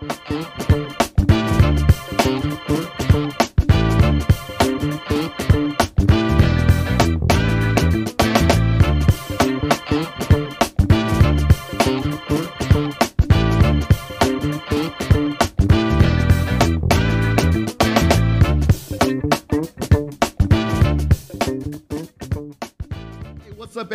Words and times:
Thank 0.00 0.30
you. 0.70 0.91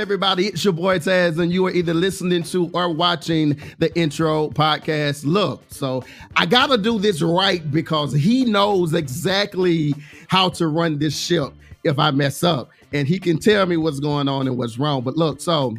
Everybody? 0.08 0.48
It's 0.48 0.64
your 0.64 0.72
boy 0.72 1.00
Taz, 1.00 1.38
and 1.38 1.52
you 1.52 1.66
are 1.68 1.72
either 1.72 1.94
listening 1.94 2.42
to 2.44 2.70
or 2.74 2.90
watching 2.90 3.60
the 3.80 3.94
intro 3.94 4.48
podcast. 4.52 5.26
Look, 5.26 5.62
so 5.68 6.02
I 6.38 6.46
gotta 6.46 6.78
do 6.78 6.98
this 6.98 7.22
right 7.22 7.70
because 7.70 8.14
he 8.14 8.46
knows 8.46 8.94
exactly 8.94 9.94
how 10.30 10.48
to 10.52 10.68
run 10.68 10.98
this 10.98 11.20
ship 11.20 11.52
if 11.84 12.00
I 12.00 12.12
mess 12.12 12.42
up, 12.42 12.70
and 12.94 13.06
he 13.06 13.20
can 13.20 13.38
tell 13.38 13.66
me 13.66 13.76
what's 13.76 14.00
going 14.00 14.30
on 14.30 14.48
and 14.48 14.58
what's 14.58 14.80
wrong. 14.80 15.02
But 15.02 15.18
look, 15.18 15.42
so 15.42 15.76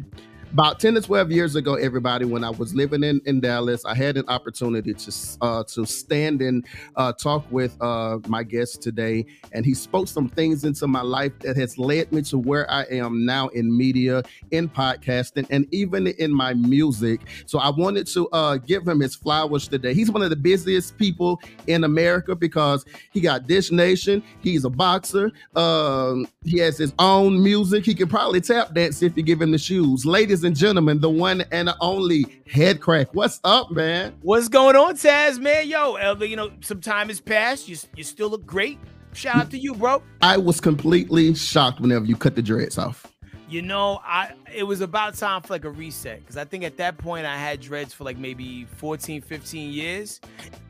about 0.51 0.79
10 0.79 0.95
to 0.95 1.01
12 1.01 1.31
years 1.31 1.55
ago 1.55 1.75
everybody 1.75 2.25
when 2.25 2.43
i 2.43 2.49
was 2.49 2.73
living 2.73 3.03
in, 3.03 3.21
in 3.25 3.39
dallas 3.39 3.85
i 3.85 3.93
had 3.93 4.17
an 4.17 4.23
opportunity 4.27 4.93
to 4.93 5.11
uh, 5.41 5.63
to 5.63 5.85
stand 5.85 6.41
and 6.41 6.65
uh, 6.95 7.13
talk 7.13 7.45
with 7.51 7.79
uh, 7.81 8.17
my 8.27 8.41
guest 8.41 8.81
today 8.81 9.25
and 9.51 9.65
he 9.65 9.73
spoke 9.73 10.07
some 10.07 10.27
things 10.27 10.63
into 10.63 10.87
my 10.87 11.01
life 11.01 11.37
that 11.39 11.55
has 11.55 11.77
led 11.77 12.11
me 12.11 12.21
to 12.21 12.37
where 12.37 12.69
i 12.71 12.83
am 12.85 13.25
now 13.25 13.47
in 13.49 13.75
media 13.75 14.23
in 14.51 14.67
podcasting 14.67 15.45
and 15.49 15.67
even 15.71 16.07
in 16.07 16.33
my 16.33 16.53
music. 16.53 17.21
So 17.45 17.59
i 17.59 17.69
wanted 17.69 18.07
to 18.07 18.27
uh, 18.29 18.57
give 18.57 18.87
him 18.87 18.99
his 18.99 19.15
flowers 19.15 19.67
today. 19.67 19.93
He's 19.93 20.11
one 20.11 20.23
of 20.23 20.29
the 20.29 20.35
busiest 20.35 20.97
people 20.97 21.39
in 21.67 21.83
america 21.83 22.35
because 22.35 22.85
he 23.11 23.21
got 23.21 23.47
dish 23.47 23.71
nation 23.71 24.23
he's 24.41 24.65
a 24.65 24.69
boxer 24.69 25.31
um, 25.55 26.27
he 26.43 26.57
has 26.59 26.77
his 26.77 26.93
own 26.99 27.41
music. 27.43 27.85
He 27.85 27.93
can 27.93 28.07
probably 28.07 28.41
tap 28.41 28.73
dance 28.73 29.03
if 29.03 29.15
you 29.15 29.23
give 29.23 29.41
him 29.41 29.51
the 29.51 29.57
shoes. 29.57 30.05
Ladies 30.05 30.38
ladies 30.39 30.47
and 30.47 30.55
gentlemen, 30.55 31.01
the 31.01 31.09
one 31.09 31.43
and 31.51 31.69
only 31.81 32.23
Headkrack. 32.49 33.07
What's 33.11 33.41
up, 33.43 33.71
man? 33.71 34.15
What's 34.21 34.47
going 34.47 34.77
on, 34.77 34.95
Taz, 34.95 35.37
man? 35.37 35.67
Yo, 35.67 35.95
Elder, 35.95 36.25
you 36.25 36.37
know, 36.37 36.49
some 36.61 36.79
time 36.79 37.09
has 37.09 37.19
passed. 37.19 37.67
You, 37.67 37.75
you 37.97 38.05
still 38.05 38.29
look 38.29 38.45
great. 38.45 38.79
Shout 39.11 39.35
out 39.35 39.51
to 39.51 39.57
you, 39.57 39.75
bro. 39.75 40.01
I 40.21 40.37
was 40.37 40.61
completely 40.61 41.33
shocked 41.35 41.81
whenever 41.81 42.05
you 42.05 42.15
cut 42.15 42.35
the 42.37 42.41
dreads 42.41 42.77
off. 42.77 43.08
You 43.49 43.63
know, 43.63 43.99
I 44.05 44.33
it 44.53 44.61
was 44.61 44.81
about 44.81 45.15
time 45.15 45.41
for 45.41 45.53
like 45.53 45.65
a 45.65 45.71
reset 45.71 46.19
because 46.19 46.37
I 46.37 46.45
think 46.45 46.63
at 46.63 46.77
that 46.77 46.99
point 46.99 47.25
I 47.25 47.35
had 47.35 47.59
dreads 47.59 47.95
for 47.95 48.03
like 48.03 48.17
maybe 48.17 48.65
14, 48.77 49.21
15 49.21 49.71
years. 49.73 50.21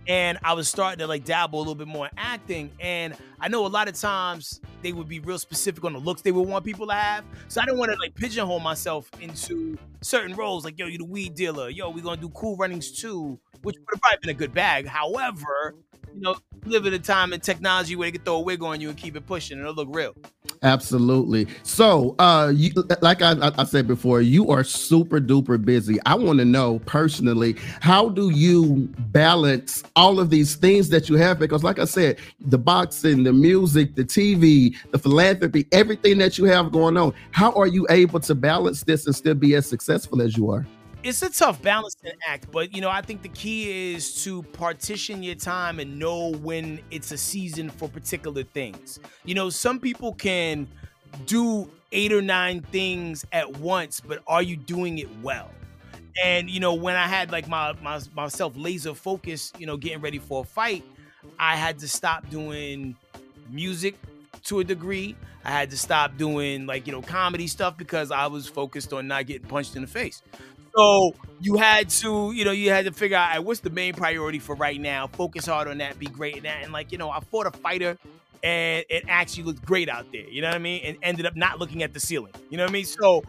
And 0.07 0.39
I 0.43 0.53
was 0.53 0.69
starting 0.69 0.99
to 0.99 1.07
like 1.07 1.25
dabble 1.25 1.59
a 1.59 1.61
little 1.61 1.75
bit 1.75 1.87
more 1.87 2.05
in 2.05 2.11
acting. 2.17 2.71
And 2.79 3.15
I 3.39 3.49
know 3.49 3.65
a 3.65 3.67
lot 3.67 3.89
of 3.89 3.95
times 3.95 4.61
they 4.81 4.93
would 4.93 5.09
be 5.09 5.19
real 5.19 5.37
specific 5.37 5.83
on 5.83 5.91
the 5.91 5.99
looks 5.99 6.21
they 6.21 6.31
would 6.31 6.47
want 6.47 6.63
people 6.63 6.87
to 6.87 6.93
have. 6.93 7.25
So 7.49 7.59
I 7.61 7.65
didn't 7.65 7.79
want 7.79 7.91
to 7.91 7.97
like 7.99 8.15
pigeonhole 8.15 8.61
myself 8.61 9.11
into 9.19 9.77
certain 10.01 10.35
roles 10.37 10.63
like, 10.63 10.79
yo, 10.79 10.87
you're 10.87 10.99
the 10.99 11.05
weed 11.05 11.35
dealer. 11.35 11.69
Yo, 11.69 11.89
we're 11.89 12.01
gonna 12.01 12.21
do 12.21 12.29
cool 12.29 12.55
runnings 12.55 12.91
too, 12.91 13.37
which 13.61 13.75
would 13.75 13.87
have 13.93 14.01
probably 14.01 14.19
been 14.21 14.29
a 14.29 14.39
good 14.39 14.53
bag. 14.53 14.87
However, 14.87 15.75
you 16.13 16.21
know, 16.21 16.35
live 16.65 16.85
at 16.85 16.93
a 16.93 16.99
time 16.99 17.33
in 17.33 17.39
technology 17.39 17.95
where 17.95 18.07
they 18.07 18.11
can 18.11 18.21
throw 18.21 18.35
a 18.35 18.39
wig 18.41 18.63
on 18.63 18.81
you 18.81 18.89
and 18.89 18.97
keep 18.97 19.15
it 19.15 19.25
pushing 19.25 19.57
and 19.57 19.67
it'll 19.67 19.75
look 19.75 19.89
real. 19.91 20.13
Absolutely. 20.63 21.47
So, 21.63 22.15
uh, 22.19 22.51
you, 22.53 22.71
like 23.01 23.21
I, 23.21 23.51
I 23.57 23.63
said 23.63 23.87
before, 23.87 24.21
you 24.21 24.49
are 24.49 24.63
super 24.63 25.19
duper 25.21 25.63
busy. 25.63 25.99
I 26.05 26.15
want 26.15 26.39
to 26.39 26.45
know 26.45 26.79
personally, 26.79 27.55
how 27.79 28.09
do 28.09 28.29
you 28.29 28.89
balance 29.11 29.83
all 29.95 30.19
of 30.19 30.29
these 30.29 30.55
things 30.55 30.89
that 30.89 31.09
you 31.09 31.15
have? 31.15 31.39
Because, 31.39 31.63
like 31.63 31.79
I 31.79 31.85
said, 31.85 32.19
the 32.41 32.57
boxing, 32.57 33.23
the 33.23 33.33
music, 33.33 33.95
the 33.95 34.03
TV, 34.03 34.75
the 34.91 34.99
philanthropy, 34.99 35.67
everything 35.71 36.17
that 36.17 36.37
you 36.37 36.45
have 36.45 36.71
going 36.71 36.97
on, 36.97 37.13
how 37.31 37.51
are 37.53 37.67
you 37.67 37.87
able 37.89 38.19
to 38.19 38.35
balance 38.35 38.83
this 38.83 39.05
and 39.05 39.15
still 39.15 39.35
be 39.35 39.55
as 39.55 39.65
successful 39.65 40.21
as 40.21 40.35
you 40.35 40.51
are? 40.51 40.65
It's 41.03 41.21
a 41.21 41.29
tough 41.29 41.61
balancing 41.61 42.11
act, 42.27 42.51
but 42.51 42.73
you 42.73 42.81
know, 42.81 42.89
I 42.89 43.01
think 43.01 43.21
the 43.21 43.29
key 43.29 43.93
is 43.93 44.23
to 44.23 44.43
partition 44.43 45.23
your 45.23 45.35
time 45.35 45.79
and 45.79 45.97
know 45.97 46.29
when 46.29 46.81
it's 46.91 47.11
a 47.11 47.17
season 47.17 47.69
for 47.69 47.87
particular 47.89 48.43
things. 48.43 48.99
You 49.23 49.35
know, 49.35 49.49
some 49.49 49.79
people 49.79 50.13
can 50.13 50.67
do 51.25 51.71
eight 51.91 52.11
or 52.11 52.21
nine 52.21 52.61
things 52.61 53.25
at 53.31 53.57
once, 53.57 54.01
but 54.01 54.21
are 54.27 54.43
you 54.43 54.57
doing 54.57 54.97
it 54.99 55.09
well? 55.21 55.51
And 56.23 56.49
you 56.49 56.59
know, 56.59 56.73
when 56.73 56.95
I 56.95 57.07
had 57.07 57.31
like 57.31 57.47
my, 57.47 57.73
my 57.81 57.99
myself 58.13 58.53
laser 58.55 58.93
focused, 58.93 59.59
you 59.59 59.65
know, 59.65 59.77
getting 59.77 60.01
ready 60.01 60.19
for 60.19 60.41
a 60.41 60.45
fight, 60.45 60.85
I 61.37 61.55
had 61.55 61.79
to 61.79 61.87
stop 61.87 62.29
doing 62.29 62.97
music 63.47 63.95
to 64.45 64.59
a 64.59 64.63
degree. 64.63 65.15
I 65.43 65.51
had 65.51 65.69
to 65.71 65.77
stop 65.77 66.17
doing 66.17 66.65
like, 66.65 66.87
you 66.87 66.91
know, 66.93 67.01
comedy 67.01 67.47
stuff 67.47 67.77
because 67.77 68.11
I 68.11 68.27
was 68.27 68.47
focused 68.47 68.93
on 68.93 69.07
not 69.07 69.25
getting 69.27 69.47
punched 69.47 69.75
in 69.75 69.81
the 69.81 69.87
face. 69.87 70.21
So 70.79 71.13
you 71.41 71.57
had 71.57 71.89
to, 71.89 72.31
you 72.31 72.45
know, 72.45 72.51
you 72.51 72.69
had 72.69 72.85
to 72.85 72.93
figure 72.93 73.17
out 73.17 73.31
right, 73.31 73.39
what's 73.43 73.59
the 73.59 73.69
main 73.69 73.93
priority 73.93 74.39
for 74.39 74.55
right 74.55 74.79
now. 74.79 75.07
Focus 75.07 75.45
hard 75.45 75.67
on 75.67 75.79
that, 75.79 75.99
be 75.99 76.05
great 76.05 76.37
in 76.37 76.43
that. 76.43 76.63
And 76.63 76.71
like, 76.71 76.93
you 76.93 76.97
know, 76.97 77.09
I 77.09 77.19
fought 77.19 77.47
a 77.47 77.51
fighter 77.51 77.97
and 78.43 78.85
it 78.89 79.03
actually 79.09 79.43
looked 79.43 79.65
great 79.65 79.89
out 79.89 80.05
there. 80.13 80.29
You 80.29 80.41
know 80.41 80.47
what 80.47 80.55
I 80.55 80.59
mean? 80.59 80.81
And 80.85 80.97
ended 81.03 81.25
up 81.25 81.35
not 81.35 81.59
looking 81.59 81.83
at 81.83 81.93
the 81.93 81.99
ceiling. 81.99 82.31
You 82.49 82.55
know 82.57 82.63
what 82.63 82.69
I 82.69 82.73
mean? 82.73 82.85
So 82.85 83.23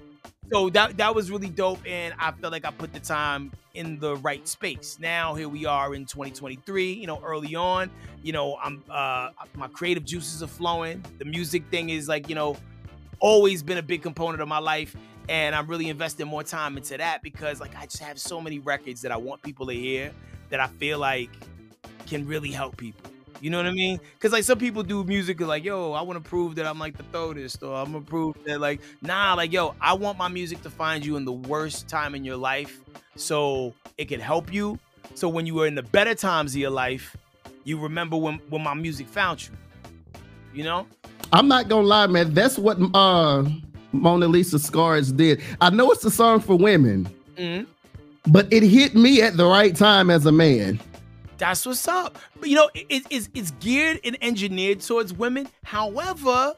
so 0.52 0.70
that 0.70 0.96
that 0.98 1.14
was 1.14 1.30
really 1.30 1.48
dope 1.48 1.78
and 1.86 2.12
i 2.18 2.32
felt 2.32 2.52
like 2.52 2.64
i 2.64 2.70
put 2.72 2.92
the 2.92 2.98
time 2.98 3.52
in 3.74 3.98
the 4.00 4.16
right 4.16 4.48
space 4.48 4.98
now 5.00 5.34
here 5.34 5.48
we 5.48 5.64
are 5.64 5.94
in 5.94 6.04
2023 6.04 6.92
you 6.92 7.06
know 7.06 7.20
early 7.24 7.54
on 7.54 7.88
you 8.22 8.32
know 8.32 8.56
i'm 8.62 8.82
uh 8.90 9.28
my 9.54 9.68
creative 9.68 10.04
juices 10.04 10.42
are 10.42 10.48
flowing 10.48 11.04
the 11.18 11.24
music 11.24 11.62
thing 11.70 11.90
is 11.90 12.08
like 12.08 12.28
you 12.28 12.34
know 12.34 12.56
always 13.20 13.62
been 13.62 13.78
a 13.78 13.82
big 13.82 14.02
component 14.02 14.40
of 14.42 14.48
my 14.48 14.58
life 14.58 14.96
and 15.30 15.54
I'm 15.54 15.68
really 15.68 15.88
investing 15.88 16.26
more 16.26 16.42
time 16.42 16.76
into 16.76 16.98
that 16.98 17.22
because 17.22 17.60
like 17.60 17.74
I 17.78 17.86
just 17.86 18.02
have 18.02 18.18
so 18.18 18.40
many 18.40 18.58
records 18.58 19.00
that 19.02 19.12
I 19.12 19.16
want 19.16 19.40
people 19.42 19.68
to 19.68 19.72
hear 19.72 20.10
that 20.50 20.58
I 20.58 20.66
feel 20.66 20.98
like 20.98 21.30
can 22.08 22.26
really 22.26 22.50
help 22.50 22.76
people. 22.76 23.08
You 23.40 23.48
know 23.48 23.56
what 23.56 23.66
I 23.66 23.70
mean? 23.70 24.00
Because 24.14 24.32
like 24.32 24.42
some 24.42 24.58
people 24.58 24.82
do 24.82 25.04
music 25.04 25.40
like, 25.40 25.64
yo, 25.64 25.92
I 25.92 26.02
want 26.02 26.22
to 26.22 26.28
prove 26.28 26.56
that 26.56 26.66
I'm 26.66 26.80
like 26.80 26.96
the 26.96 27.04
throatist, 27.04 27.66
or 27.66 27.76
I'm 27.76 27.92
gonna 27.92 28.04
prove 28.04 28.36
that 28.44 28.60
like, 28.60 28.80
nah, 29.00 29.34
like 29.34 29.52
yo, 29.52 29.74
I 29.80 29.94
want 29.94 30.18
my 30.18 30.28
music 30.28 30.62
to 30.62 30.70
find 30.70 31.06
you 31.06 31.16
in 31.16 31.24
the 31.24 31.32
worst 31.32 31.88
time 31.88 32.16
in 32.16 32.24
your 32.24 32.36
life, 32.36 32.80
so 33.14 33.72
it 33.98 34.06
can 34.06 34.20
help 34.20 34.52
you. 34.52 34.78
So 35.14 35.28
when 35.28 35.46
you 35.46 35.58
are 35.60 35.66
in 35.66 35.76
the 35.76 35.82
better 35.84 36.14
times 36.14 36.54
of 36.54 36.60
your 36.60 36.70
life, 36.70 37.16
you 37.62 37.78
remember 37.78 38.16
when 38.16 38.40
when 38.50 38.62
my 38.62 38.74
music 38.74 39.06
found 39.06 39.46
you. 39.46 39.54
You 40.52 40.64
know? 40.64 40.88
I'm 41.32 41.46
not 41.46 41.68
gonna 41.68 41.86
lie, 41.86 42.08
man. 42.08 42.34
That's 42.34 42.58
what 42.58 42.78
uh 42.94 43.44
Mona 43.92 44.28
Lisa 44.28 44.58
Scars 44.58 45.12
did. 45.12 45.42
I 45.60 45.70
know 45.70 45.90
it's 45.90 46.04
a 46.04 46.10
song 46.10 46.40
for 46.40 46.56
women, 46.56 47.08
mm-hmm. 47.36 47.70
but 48.30 48.52
it 48.52 48.62
hit 48.62 48.94
me 48.94 49.22
at 49.22 49.36
the 49.36 49.46
right 49.46 49.74
time 49.74 50.10
as 50.10 50.26
a 50.26 50.32
man. 50.32 50.80
That's 51.38 51.64
what's 51.64 51.88
up. 51.88 52.18
But 52.38 52.48
you 52.50 52.56
know, 52.56 52.70
it, 52.74 53.04
it's 53.10 53.28
it's 53.34 53.50
geared 53.52 54.00
and 54.04 54.16
engineered 54.20 54.80
towards 54.80 55.12
women. 55.12 55.48
However, 55.64 56.54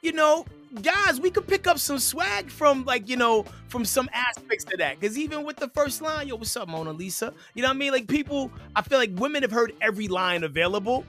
you 0.00 0.12
know, 0.12 0.46
guys, 0.80 1.20
we 1.20 1.30
could 1.30 1.46
pick 1.46 1.66
up 1.66 1.78
some 1.78 1.98
swag 1.98 2.50
from 2.50 2.84
like 2.84 3.08
you 3.08 3.16
know 3.16 3.44
from 3.68 3.84
some 3.84 4.08
aspects 4.12 4.64
to 4.64 4.76
that. 4.78 4.98
Because 4.98 5.18
even 5.18 5.44
with 5.44 5.56
the 5.56 5.68
first 5.68 6.00
line, 6.00 6.28
yo, 6.28 6.36
what's 6.36 6.56
up, 6.56 6.68
Mona 6.68 6.92
Lisa? 6.92 7.34
You 7.54 7.62
know 7.62 7.68
what 7.68 7.74
I 7.74 7.78
mean? 7.78 7.92
Like 7.92 8.08
people, 8.08 8.50
I 8.74 8.82
feel 8.82 8.98
like 8.98 9.10
women 9.14 9.42
have 9.42 9.52
heard 9.52 9.74
every 9.82 10.08
line 10.08 10.44
available 10.44 11.04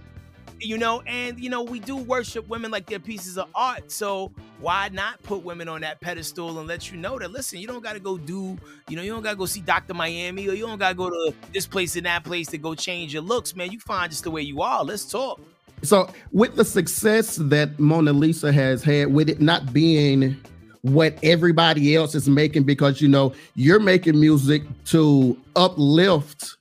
you 0.64 0.78
know, 0.78 1.02
and 1.06 1.40
you 1.40 1.50
know, 1.50 1.64
we 1.64 1.80
do 1.80 1.96
worship 1.96 2.48
women 2.48 2.72
like 2.72 2.86
they're 2.86 3.00
pieces 3.00 3.38
of 3.38 3.50
art. 3.54 3.92
So 3.92 4.32
why 4.60 4.90
not 4.90 5.22
put 5.24 5.44
women 5.44 5.68
on 5.68 5.82
that 5.82 6.02
pedestal 6.02 6.60
and 6.60 6.68
let 6.68 6.92
you 6.92 6.98
know 6.98 7.20
that 7.20 7.32
listen, 7.32 7.60
you 7.60 7.68
don't 7.68 7.84
gotta 7.84 8.00
go 8.00 8.18
do, 8.18 8.58
you 8.88 8.96
know, 8.96 9.02
you 9.02 9.12
don't 9.12 9.24
gotta 9.24 9.36
go 9.36 9.46
see 9.46 9.62
Dr. 9.62 9.94
Miami 9.94 10.48
or 10.48 10.54
you 10.54 10.66
don't 10.66 10.80
gotta 10.80 10.96
go 10.96 11.10
to 11.10 11.34
this 11.52 11.68
place 11.68 11.96
and 11.96 12.06
that 12.06 12.24
place 12.24 12.48
to 12.48 12.58
go 12.58 12.76
change 12.76 13.14
your 13.14 13.24
looks, 13.24 13.56
man. 13.56 13.72
You 13.72 13.80
find 13.80 14.10
just 14.10 14.24
the 14.24 14.32
way 14.32 14.42
you 14.42 14.62
are. 14.62 14.84
Let's 14.84 15.06
talk. 15.06 15.40
So 15.84 16.10
with 16.32 16.56
the 16.56 16.66
success 16.66 17.36
that 17.36 17.78
Mona 17.80 18.14
Lisa 18.14 18.54
has 18.54 18.84
had, 18.84 19.14
with 19.14 19.30
it 19.30 19.42
not 19.42 19.74
being 19.74 20.38
what 20.82 21.18
everybody 21.24 21.96
else 21.96 22.16
is 22.16 22.30
making, 22.30 22.64
because 22.64 23.02
you 23.02 23.08
know, 23.08 23.34
you're 23.56 23.80
making 23.80 24.20
music 24.20 24.64
to 24.86 25.38
uplift 25.56 26.58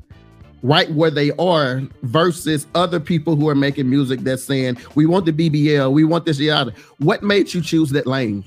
right 0.62 0.91
where 0.93 1.11
they 1.11 1.32
are 1.32 1.82
versus 2.03 2.67
other 2.75 3.00
people 3.00 3.37
who 3.37 3.49
are 3.49 3.55
making 3.55 3.91
music 3.91 4.20
that's 4.20 4.44
saying 4.44 4.79
we 4.94 5.06
want 5.06 5.26
the 5.26 5.32
BBL, 5.32 5.93
we 5.93 6.05
want 6.05 6.25
this 6.25 6.38
yada. 6.38 6.73
What 6.99 7.23
made 7.23 7.53
you 7.53 7.61
choose 7.61 7.91
that 7.91 8.06
lane? 8.06 8.44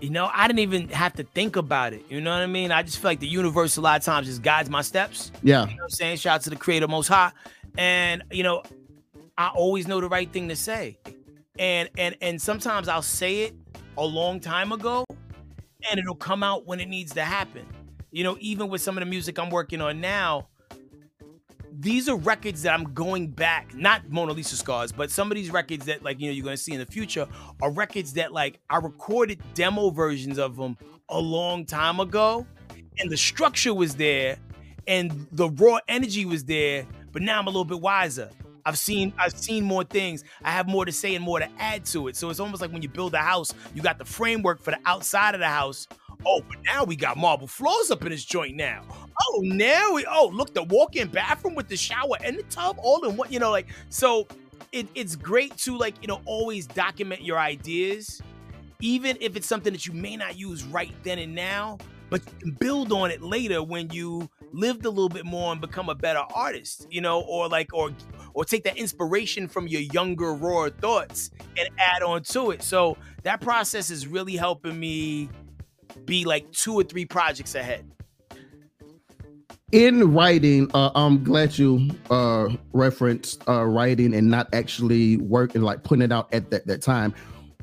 You 0.00 0.10
know, 0.10 0.30
I 0.32 0.46
didn't 0.46 0.58
even 0.58 0.88
have 0.88 1.14
to 1.14 1.22
think 1.22 1.56
about 1.56 1.94
it. 1.94 2.04
You 2.10 2.20
know 2.20 2.30
what 2.30 2.42
I 2.42 2.46
mean? 2.46 2.70
I 2.70 2.82
just 2.82 2.98
feel 2.98 3.10
like 3.10 3.20
the 3.20 3.26
universe 3.26 3.76
a 3.76 3.80
lot 3.80 3.98
of 3.98 4.04
times 4.04 4.26
just 4.26 4.42
guides 4.42 4.68
my 4.68 4.82
steps. 4.82 5.32
Yeah. 5.42 5.66
You 5.68 5.76
know 5.76 5.84
I'm 5.84 5.90
saying? 5.90 6.18
Shout 6.18 6.34
out 6.34 6.42
to 6.42 6.50
the 6.50 6.56
creator 6.56 6.86
most 6.86 7.08
high. 7.08 7.32
And 7.78 8.22
you 8.30 8.42
know, 8.42 8.62
I 9.38 9.48
always 9.48 9.88
know 9.88 10.00
the 10.00 10.08
right 10.08 10.30
thing 10.30 10.48
to 10.48 10.56
say. 10.56 10.98
And 11.58 11.88
and 11.96 12.14
and 12.20 12.40
sometimes 12.40 12.88
I'll 12.88 13.00
say 13.00 13.42
it 13.42 13.54
a 13.96 14.04
long 14.04 14.40
time 14.40 14.72
ago 14.72 15.06
and 15.90 15.98
it'll 15.98 16.14
come 16.14 16.42
out 16.42 16.66
when 16.66 16.80
it 16.80 16.88
needs 16.88 17.14
to 17.14 17.22
happen. 17.22 17.66
You 18.10 18.24
know, 18.24 18.36
even 18.40 18.68
with 18.68 18.82
some 18.82 18.98
of 18.98 19.04
the 19.04 19.10
music 19.10 19.38
I'm 19.38 19.50
working 19.50 19.80
on 19.80 20.00
now, 20.00 20.48
these 21.78 22.08
are 22.08 22.16
records 22.16 22.62
that 22.62 22.72
I'm 22.72 22.94
going 22.94 23.28
back, 23.28 23.74
not 23.74 24.08
Mona 24.08 24.32
Lisa 24.32 24.56
scars, 24.56 24.92
but 24.92 25.10
some 25.10 25.30
of 25.30 25.36
these 25.36 25.50
records 25.50 25.86
that 25.86 26.02
like 26.02 26.20
you 26.20 26.26
know 26.26 26.32
you're 26.32 26.44
gonna 26.44 26.56
see 26.56 26.72
in 26.72 26.78
the 26.78 26.86
future 26.86 27.26
are 27.60 27.70
records 27.70 28.14
that 28.14 28.32
like 28.32 28.60
I 28.70 28.78
recorded 28.78 29.42
demo 29.54 29.90
versions 29.90 30.38
of 30.38 30.56
them 30.56 30.76
a 31.08 31.18
long 31.18 31.64
time 31.66 32.00
ago, 32.00 32.46
and 32.98 33.10
the 33.10 33.16
structure 33.16 33.74
was 33.74 33.94
there, 33.96 34.38
and 34.86 35.26
the 35.32 35.50
raw 35.50 35.78
energy 35.88 36.24
was 36.24 36.44
there, 36.44 36.86
but 37.12 37.22
now 37.22 37.38
I'm 37.38 37.46
a 37.46 37.50
little 37.50 37.64
bit 37.64 37.80
wiser. 37.80 38.30
I've 38.64 38.78
seen 38.78 39.12
I've 39.18 39.36
seen 39.36 39.64
more 39.64 39.84
things. 39.84 40.24
I 40.42 40.50
have 40.50 40.68
more 40.68 40.84
to 40.84 40.92
say 40.92 41.14
and 41.14 41.24
more 41.24 41.38
to 41.38 41.48
add 41.58 41.84
to 41.86 42.08
it. 42.08 42.16
So 42.16 42.30
it's 42.30 42.40
almost 42.40 42.60
like 42.60 42.72
when 42.72 42.82
you 42.82 42.88
build 42.88 43.14
a 43.14 43.18
house, 43.18 43.54
you 43.74 43.82
got 43.82 43.98
the 43.98 44.04
framework 44.04 44.60
for 44.60 44.72
the 44.72 44.80
outside 44.86 45.34
of 45.34 45.40
the 45.40 45.48
house. 45.48 45.86
Oh, 46.24 46.42
but 46.48 46.56
now 46.64 46.82
we 46.82 46.96
got 46.96 47.16
marble 47.16 47.46
floors 47.46 47.90
up 47.90 48.02
in 48.02 48.08
this 48.08 48.24
joint 48.24 48.56
now. 48.56 48.82
Oh, 49.22 49.40
now 49.44 49.94
we 49.94 50.04
oh 50.06 50.30
look 50.32 50.54
the 50.54 50.62
walk-in 50.62 51.08
bathroom 51.08 51.54
with 51.54 51.68
the 51.68 51.76
shower 51.76 52.16
and 52.22 52.38
the 52.38 52.42
tub 52.44 52.76
all 52.78 53.04
in 53.04 53.16
one. 53.16 53.32
You 53.32 53.38
know, 53.40 53.50
like 53.50 53.68
so. 53.88 54.26
It, 54.72 54.88
it's 54.94 55.16
great 55.16 55.56
to 55.58 55.78
like 55.78 55.94
you 56.02 56.08
know 56.08 56.20
always 56.26 56.66
document 56.66 57.22
your 57.22 57.38
ideas, 57.38 58.20
even 58.80 59.16
if 59.20 59.36
it's 59.36 59.46
something 59.46 59.72
that 59.72 59.86
you 59.86 59.92
may 59.92 60.16
not 60.16 60.36
use 60.36 60.64
right 60.64 60.92
then 61.02 61.18
and 61.18 61.34
now, 61.34 61.78
but 62.10 62.20
build 62.58 62.92
on 62.92 63.10
it 63.10 63.22
later 63.22 63.62
when 63.62 63.90
you 63.90 64.28
lived 64.52 64.84
a 64.84 64.90
little 64.90 65.08
bit 65.08 65.24
more 65.24 65.52
and 65.52 65.60
become 65.60 65.88
a 65.88 65.94
better 65.94 66.22
artist, 66.34 66.86
you 66.90 67.00
know, 67.00 67.20
or 67.22 67.48
like 67.48 67.72
or 67.72 67.90
or 68.34 68.44
take 68.44 68.64
that 68.64 68.76
inspiration 68.76 69.48
from 69.48 69.66
your 69.66 69.80
younger 69.80 70.34
raw 70.34 70.68
thoughts 70.80 71.30
and 71.56 71.68
add 71.78 72.02
on 72.02 72.22
to 72.22 72.50
it. 72.50 72.62
So 72.62 72.98
that 73.22 73.40
process 73.40 73.90
is 73.90 74.06
really 74.06 74.36
helping 74.36 74.78
me 74.78 75.30
be 76.04 76.24
like 76.24 76.50
two 76.52 76.74
or 76.74 76.82
three 76.82 77.06
projects 77.06 77.54
ahead. 77.54 77.90
In 79.72 80.12
writing, 80.12 80.70
uh, 80.74 80.90
I'm 80.94 81.24
glad 81.24 81.58
you 81.58 81.90
uh, 82.10 82.48
referenced 82.72 83.42
uh, 83.48 83.64
writing 83.64 84.14
and 84.14 84.30
not 84.30 84.48
actually 84.52 85.16
working, 85.16 85.62
like 85.62 85.82
putting 85.82 86.02
it 86.02 86.12
out 86.12 86.32
at 86.32 86.50
that, 86.50 86.66
that 86.66 86.82
time 86.82 87.14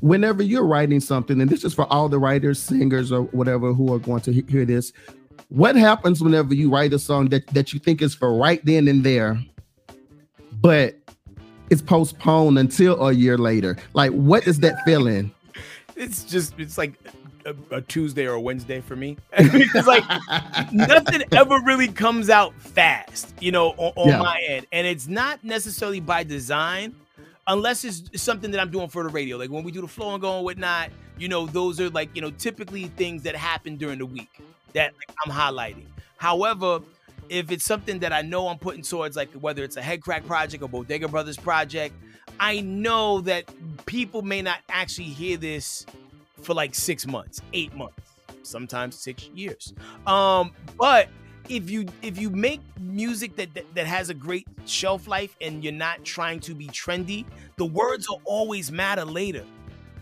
whenever 0.04 0.42
you're 0.42 0.66
writing 0.66 1.00
something, 1.00 1.40
and 1.40 1.50
this 1.50 1.64
is 1.64 1.72
for 1.72 1.90
all 1.90 2.10
the 2.10 2.18
writers, 2.18 2.60
singers, 2.60 3.10
or 3.10 3.22
whatever 3.22 3.72
who 3.72 3.90
are 3.90 3.98
going 3.98 4.20
to 4.20 4.32
hear 4.32 4.66
this, 4.66 4.92
what 5.48 5.76
happens 5.76 6.22
whenever 6.22 6.54
you 6.54 6.70
write 6.70 6.92
a 6.92 6.98
song 6.98 7.30
that, 7.30 7.46
that 7.48 7.72
you 7.72 7.80
think 7.80 8.02
is 8.02 8.14
for 8.14 8.36
right 8.36 8.62
then 8.66 8.86
and 8.86 9.02
there, 9.02 9.42
but 10.60 10.94
it's 11.70 11.80
postponed 11.80 12.58
until 12.58 13.08
a 13.08 13.12
year 13.12 13.38
later? 13.38 13.78
Like, 13.94 14.10
what 14.12 14.46
is 14.46 14.60
that 14.60 14.84
feeling? 14.84 15.32
It's 15.96 16.24
just, 16.24 16.58
it's 16.58 16.76
like 16.76 16.94
a, 17.44 17.76
a 17.76 17.80
Tuesday 17.82 18.26
or 18.26 18.34
a 18.34 18.40
Wednesday 18.40 18.80
for 18.80 18.96
me. 18.96 19.16
it's 19.32 19.86
like 19.86 20.04
nothing 20.72 21.22
ever 21.32 21.60
really 21.60 21.88
comes 21.88 22.30
out 22.30 22.54
fast, 22.60 23.34
you 23.40 23.52
know, 23.52 23.70
on, 23.70 23.92
on 23.96 24.08
yeah. 24.08 24.18
my 24.18 24.40
end. 24.48 24.66
And 24.72 24.86
it's 24.86 25.06
not 25.06 25.42
necessarily 25.44 26.00
by 26.00 26.24
design 26.24 26.94
unless 27.46 27.84
it's 27.84 28.22
something 28.22 28.50
that 28.50 28.60
I'm 28.60 28.70
doing 28.70 28.88
for 28.88 29.02
the 29.02 29.08
radio. 29.08 29.36
Like 29.36 29.50
when 29.50 29.64
we 29.64 29.72
do 29.72 29.80
the 29.80 29.88
flow 29.88 30.12
and 30.12 30.20
go 30.20 30.36
and 30.36 30.44
whatnot, 30.44 30.90
you 31.18 31.28
know, 31.28 31.46
those 31.46 31.80
are 31.80 31.90
like, 31.90 32.14
you 32.14 32.22
know, 32.22 32.30
typically 32.30 32.84
things 32.96 33.22
that 33.22 33.36
happen 33.36 33.76
during 33.76 33.98
the 33.98 34.06
week 34.06 34.40
that 34.72 34.92
like, 34.94 35.16
I'm 35.24 35.32
highlighting. 35.32 35.86
However, 36.16 36.80
if 37.28 37.50
it's 37.50 37.64
something 37.64 38.00
that 38.00 38.12
I 38.12 38.22
know 38.22 38.48
I'm 38.48 38.58
putting 38.58 38.82
towards, 38.82 39.16
like 39.16 39.32
whether 39.34 39.64
it's 39.64 39.76
a 39.76 39.80
Headkrack 39.82 40.26
project 40.26 40.62
or 40.62 40.68
Bodega 40.68 41.08
Brothers 41.08 41.36
project, 41.36 41.94
I 42.40 42.60
know 42.60 43.20
that 43.22 43.44
people 43.86 44.22
may 44.22 44.42
not 44.42 44.58
actually 44.68 45.08
hear 45.08 45.36
this 45.36 45.86
for 46.44 46.54
like 46.54 46.74
six 46.74 47.06
months, 47.06 47.40
eight 47.52 47.74
months, 47.74 48.00
sometimes 48.42 48.96
six 48.96 49.28
years. 49.34 49.74
Um, 50.06 50.52
but 50.78 51.08
if 51.48 51.68
you 51.70 51.86
if 52.02 52.18
you 52.18 52.30
make 52.30 52.60
music 52.80 53.36
that, 53.36 53.52
that, 53.54 53.74
that 53.74 53.86
has 53.86 54.08
a 54.08 54.14
great 54.14 54.46
shelf 54.64 55.06
life 55.06 55.36
and 55.40 55.62
you're 55.62 55.72
not 55.72 56.04
trying 56.04 56.40
to 56.40 56.54
be 56.54 56.66
trendy, 56.68 57.24
the 57.56 57.66
words 57.66 58.08
will 58.08 58.22
always 58.24 58.72
matter 58.72 59.04
later. 59.04 59.44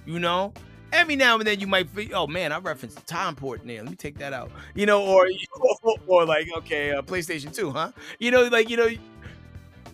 You 0.05 0.19
know, 0.19 0.53
every 0.93 1.17
now 1.17 1.37
and 1.37 1.47
then 1.47 1.61
you 1.61 1.67
might 1.67 1.89
feel, 1.91 2.15
oh 2.15 2.27
man, 2.27 2.53
I 2.53 2.59
referenced 2.59 2.97
the 2.97 3.03
time 3.03 3.35
port 3.35 3.63
there. 3.65 3.83
Let 3.83 3.91
me 3.91 3.97
take 3.97 4.19
that 4.19 4.33
out. 4.33 4.51
You 4.75 4.87
know, 4.87 5.05
or 5.05 5.29
or, 5.83 5.97
or 6.07 6.25
like 6.25 6.47
okay, 6.59 6.93
uh, 6.93 7.03
PlayStation 7.03 7.55
Two, 7.55 7.71
huh? 7.71 7.93
You 8.19 8.31
know, 8.31 8.45
like 8.45 8.71
you 8.71 8.77
know, 8.77 8.89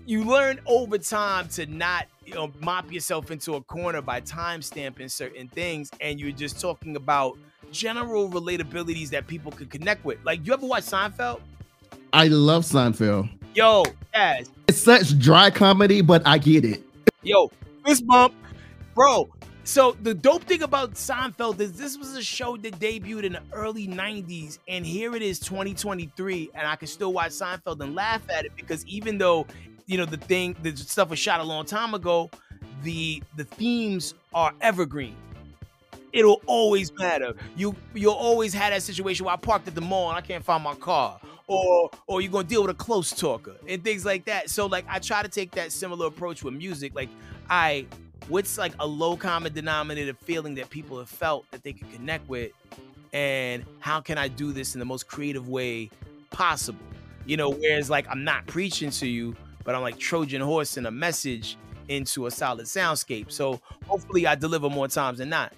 you 0.08 0.25
learn 0.25 0.58
over 0.64 0.96
time 0.96 1.49
to 1.49 1.66
not 1.66 2.06
you 2.25 2.32
know 2.32 2.50
mop 2.60 2.90
yourself 2.90 3.31
into 3.31 3.56
a 3.56 3.60
corner 3.60 4.00
by 4.00 4.20
time 4.20 4.62
stamping 4.62 5.08
certain 5.08 5.49
things, 5.49 5.90
and 6.00 6.19
you're 6.19 6.32
just 6.32 6.58
talking 6.58 6.96
about 6.96 7.37
general 7.70 8.31
relatabilities 8.31 9.10
that 9.10 9.26
people 9.26 9.52
could 9.52 9.69
connect 9.69 10.02
with. 10.06 10.19
Like, 10.25 10.46
you 10.46 10.55
ever 10.55 10.66
watch 10.66 10.84
Seinfeld? 10.84 11.40
I 12.14 12.28
love 12.28 12.64
Seinfeld. 12.64 13.28
Yo, 13.55 13.84
yes. 14.14 14.49
It's 14.66 14.82
such 14.82 15.19
dry 15.19 15.50
comedy, 15.50 16.00
but 16.00 16.26
I 16.26 16.38
get 16.38 16.64
it. 16.64 16.82
Yo, 17.22 17.50
fist 17.84 18.06
bump. 18.06 18.32
Bro, 18.94 19.28
so 19.64 19.94
the 20.02 20.14
dope 20.14 20.44
thing 20.44 20.62
about 20.62 20.94
Seinfeld 20.94 21.60
is 21.60 21.75
this 21.75 21.99
was 21.99 22.16
a 22.16 22.22
show 22.22 22.56
that 22.56 22.78
debuted 22.78 23.25
in 23.25 23.32
the 23.34 23.43
early 23.52 23.87
90s, 23.87 24.58
and 24.69 24.87
here 24.87 25.14
it 25.14 25.20
is 25.20 25.38
2023, 25.38 26.52
and 26.55 26.66
I 26.66 26.76
can 26.76 26.88
still 26.88 27.12
watch 27.12 27.32
Seinfeld 27.32 27.78
and 27.82 27.94
laugh 27.94 28.22
at 28.31 28.46
it 28.46 28.52
because 28.56 28.87
even 28.87 29.19
though, 29.19 29.46
you 29.88 29.99
know, 29.99 30.05
the 30.05 30.17
thing, 30.17 30.55
the 30.62 30.76
stuff 30.76 31.11
was 31.11 31.19
shot 31.19 31.40
a 31.40 31.43
long 31.43 31.64
time 31.64 31.94
ago, 31.94 32.31
the 32.85 33.20
the 33.37 33.44
themes 33.44 34.14
are 34.32 34.52
evergreen 34.61 35.17
it'll 36.12 36.43
always 36.46 36.93
matter. 36.94 37.35
You 37.56 37.75
you'll 37.94 38.12
always 38.12 38.55
have 38.55 38.73
that 38.73 38.82
situation 38.82 39.26
where 39.26 39.35
I 39.35 39.37
parked 39.37 39.69
at 39.69 39.75
the 39.75 39.81
mall 39.81 40.08
and 40.08 40.19
I 40.19 40.20
can't 40.20 40.44
find 40.44 40.62
my 40.62 40.75
car. 40.75 41.20
Or 41.46 41.90
or 42.06 42.20
you're 42.20 42.32
gonna 42.32 42.46
deal 42.46 42.62
with 42.62 42.70
a 42.70 42.75
close 42.75 43.11
talker 43.11 43.56
and 43.67 43.82
things 43.82 44.05
like 44.05 44.26
that. 44.26 44.50
So 44.50 44.67
like 44.67 44.85
I 44.88 44.99
try 44.99 45.23
to 45.23 45.29
take 45.29 45.52
that 45.52 45.73
similar 45.73 46.06
approach 46.06 46.43
with 46.43 46.55
music. 46.55 46.94
Like 46.94 47.08
I 47.49 47.87
what's 48.29 48.58
like 48.58 48.75
a 48.81 48.87
low 48.87 49.17
common 49.17 49.52
denominator 49.52 50.14
feeling 50.14 50.55
that 50.56 50.69
people 50.70 50.99
have 50.99 51.08
felt 51.08 51.50
that 51.50 51.62
they 51.62 51.73
can 51.73 51.88
connect 51.91 52.29
with 52.29 52.52
and 53.12 53.64
how 53.81 54.00
can 54.00 54.19
I 54.19 54.29
do 54.29 54.52
this 54.52 54.75
in 54.75 54.81
the 54.81 54.84
most 54.84 55.08
creative 55.08 55.49
way 55.49 55.91
possible? 56.31 56.84
You 57.25 57.38
know, 57.38 57.50
whereas 57.50 57.88
like 57.88 58.06
I'm 58.11 58.25
not 58.25 58.46
preaching 58.46 58.91
to 58.91 59.06
you, 59.06 59.34
but 59.69 59.75
I'm 59.75 59.82
like 59.82 59.99
Trojan 59.99 60.41
horse 60.41 60.79
and 60.79 60.87
a 60.87 60.91
message 60.91 61.59
into 61.88 62.25
a 62.25 62.31
solid 62.31 62.65
soundscape. 62.65 63.31
So 63.31 63.61
hopefully 63.87 64.26
I 64.26 64.35
deliver 64.35 64.70
more 64.70 64.88
times 64.88 65.19
than 65.19 65.29
not. 65.29 65.53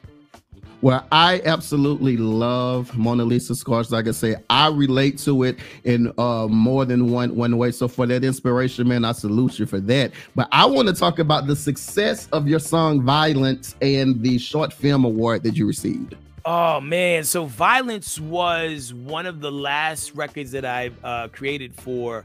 Well, 0.81 1.07
I 1.13 1.41
absolutely 1.45 2.17
love 2.17 2.93
Mona 2.99 3.25
Lisa 3.25 3.55
Scars. 3.55 3.93
Like 3.93 4.09
I 4.09 4.11
say, 4.11 4.35
I 4.51 4.67
relate 4.67 5.17
to 5.19 5.45
it 5.45 5.61
in 5.85 6.13
uh, 6.19 6.49
more 6.49 6.85
than 6.85 7.13
one 7.13 7.37
one 7.37 7.57
way. 7.57 7.71
So 7.71 7.87
for 7.87 8.05
that 8.07 8.25
inspiration, 8.25 8.89
man, 8.89 9.05
I 9.05 9.13
salute 9.13 9.61
you 9.61 9.67
for 9.67 9.79
that. 9.79 10.11
But 10.35 10.49
I 10.51 10.67
want 10.67 10.89
to 10.89 10.95
talk 10.95 11.21
about 11.21 11.47
the 11.47 11.55
success 11.55 12.29
of 12.33 12.49
your 12.49 12.59
song 12.59 13.03
"Violence" 13.03 13.77
and 13.81 14.21
the 14.25 14.39
short 14.39 14.73
film 14.73 15.05
award 15.05 15.45
that 15.45 15.55
you 15.55 15.69
received. 15.69 16.17
Oh 16.45 16.81
man, 16.81 17.23
so 17.23 17.45
"Violence" 17.45 18.19
was 18.19 18.93
one 18.93 19.27
of 19.27 19.41
the 19.41 19.53
last 19.53 20.17
records 20.17 20.51
that 20.51 20.65
I 20.65 20.91
uh, 21.05 21.29
created 21.29 21.77
for 21.77 22.25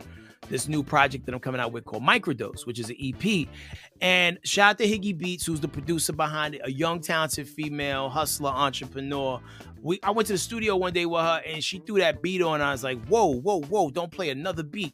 this 0.50 0.68
new 0.68 0.84
project 0.84 1.26
that 1.26 1.34
I'm 1.34 1.40
coming 1.40 1.62
out 1.62 1.72
with 1.72 1.86
called 1.86 2.04
Microdose, 2.04 2.66
which 2.66 2.80
is 2.80 2.90
an 2.90 2.98
EP. 3.02 3.48
And 4.02 4.40
shout 4.44 4.72
out 4.72 4.78
to 4.80 4.86
Higgy 4.86 5.18
Beats, 5.18 5.46
who's 5.46 5.60
the 5.60 5.68
producer 5.68 6.14
behind 6.14 6.56
it, 6.56 6.62
a 6.64 6.72
young, 6.72 7.02
talented 7.02 7.48
female 7.48 8.10
hustler, 8.10 8.50
entrepreneur. 8.50 9.40
We 9.82 10.00
I 10.04 10.12
went 10.12 10.28
to 10.28 10.34
the 10.34 10.40
studio 10.40 10.76
one 10.76 10.94
day 10.94 11.06
with 11.06 11.22
her 11.22 11.42
and 11.46 11.64
she 11.64 11.80
threw 11.80 12.00
that 12.00 12.22
beat 12.22 12.42
on. 12.42 12.62
I 12.62 12.72
was 12.72 12.84
like, 12.84 13.04
whoa, 13.08 13.40
whoa, 13.40 13.62
whoa, 13.62 13.90
don't 13.90 14.12
play 14.12 14.30
another 14.30 14.64
beat. 14.64 14.94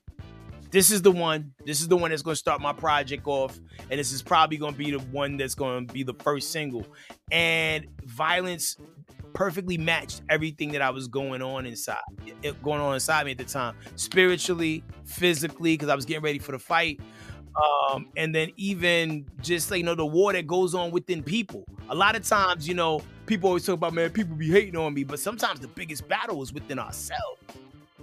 This 0.71 0.89
is 0.89 1.01
the 1.01 1.11
one. 1.11 1.51
This 1.65 1.81
is 1.81 1.89
the 1.89 1.97
one 1.97 2.11
that's 2.11 2.21
gonna 2.21 2.35
start 2.37 2.61
my 2.61 2.71
project 2.71 3.27
off. 3.27 3.59
And 3.89 3.99
this 3.99 4.13
is 4.13 4.21
probably 4.21 4.57
gonna 4.57 4.77
be 4.77 4.91
the 4.91 4.99
one 4.99 5.35
that's 5.35 5.55
gonna 5.55 5.85
be 5.85 6.03
the 6.03 6.13
first 6.13 6.51
single. 6.51 6.85
And 7.29 7.87
violence 8.05 8.77
perfectly 9.41 9.75
matched 9.75 10.21
everything 10.29 10.71
that 10.71 10.83
I 10.83 10.91
was 10.91 11.07
going 11.07 11.41
on 11.41 11.65
inside, 11.65 11.97
going 12.61 12.79
on 12.79 12.93
inside 12.93 13.25
me 13.25 13.31
at 13.31 13.39
the 13.39 13.43
time, 13.43 13.75
spiritually, 13.95 14.83
physically, 15.03 15.73
because 15.73 15.89
I 15.89 15.95
was 15.95 16.05
getting 16.05 16.21
ready 16.21 16.37
for 16.37 16.51
the 16.51 16.59
fight. 16.59 16.99
Um, 17.55 18.09
and 18.15 18.35
then 18.35 18.51
even 18.57 19.25
just 19.41 19.71
like 19.71 19.79
you 19.79 19.83
know 19.83 19.95
the 19.95 20.05
war 20.05 20.31
that 20.31 20.45
goes 20.45 20.75
on 20.75 20.91
within 20.91 21.23
people. 21.23 21.65
A 21.89 21.95
lot 21.95 22.15
of 22.15 22.23
times, 22.23 22.67
you 22.67 22.75
know, 22.75 23.01
people 23.25 23.47
always 23.47 23.65
talk 23.65 23.73
about 23.73 23.95
man, 23.95 24.11
people 24.11 24.35
be 24.35 24.47
hating 24.47 24.77
on 24.77 24.93
me, 24.93 25.03
but 25.03 25.19
sometimes 25.19 25.59
the 25.59 25.67
biggest 25.69 26.07
battle 26.07 26.43
is 26.43 26.53
within 26.53 26.77
ourselves. 26.77 27.41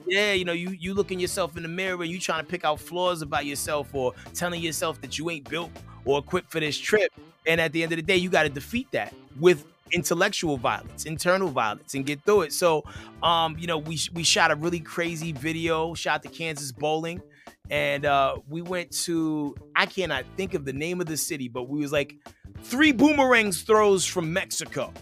Yeah, 0.08 0.32
you 0.32 0.44
know, 0.44 0.52
you 0.52 0.70
you 0.70 0.92
looking 0.92 1.20
yourself 1.20 1.56
in 1.56 1.62
the 1.62 1.68
mirror 1.68 2.02
and 2.02 2.10
you 2.10 2.18
trying 2.18 2.44
to 2.44 2.50
pick 2.50 2.64
out 2.64 2.80
flaws 2.80 3.22
about 3.22 3.46
yourself 3.46 3.94
or 3.94 4.12
telling 4.34 4.60
yourself 4.60 5.00
that 5.02 5.20
you 5.20 5.30
ain't 5.30 5.48
built 5.48 5.70
or 6.04 6.18
equipped 6.18 6.50
for 6.50 6.58
this 6.58 6.76
trip. 6.76 7.12
And 7.46 7.60
at 7.60 7.72
the 7.72 7.84
end 7.84 7.92
of 7.92 7.96
the 7.96 8.02
day, 8.02 8.16
you 8.16 8.28
got 8.28 8.42
to 8.42 8.48
defeat 8.48 8.88
that 8.90 9.14
with 9.38 9.64
intellectual 9.92 10.56
violence, 10.56 11.04
internal 11.04 11.48
violence, 11.48 11.94
and 11.94 12.04
get 12.06 12.24
through 12.24 12.42
it. 12.42 12.52
So, 12.52 12.84
um, 13.22 13.56
you 13.58 13.66
know, 13.66 13.78
we 13.78 13.98
we 14.12 14.22
shot 14.22 14.50
a 14.50 14.56
really 14.56 14.80
crazy 14.80 15.32
video, 15.32 15.94
shot 15.94 16.22
the 16.22 16.28
Kansas 16.28 16.72
bowling, 16.72 17.20
and 17.70 18.04
uh, 18.04 18.36
we 18.48 18.62
went 18.62 18.90
to 19.04 19.54
I 19.76 19.86
cannot 19.86 20.24
think 20.36 20.54
of 20.54 20.64
the 20.64 20.72
name 20.72 21.00
of 21.00 21.06
the 21.06 21.16
city, 21.16 21.48
but 21.48 21.68
we 21.68 21.80
was 21.80 21.92
like 21.92 22.14
three 22.62 22.92
boomerangs 22.92 23.62
throws 23.62 24.04
from 24.04 24.32
Mexico. 24.32 24.92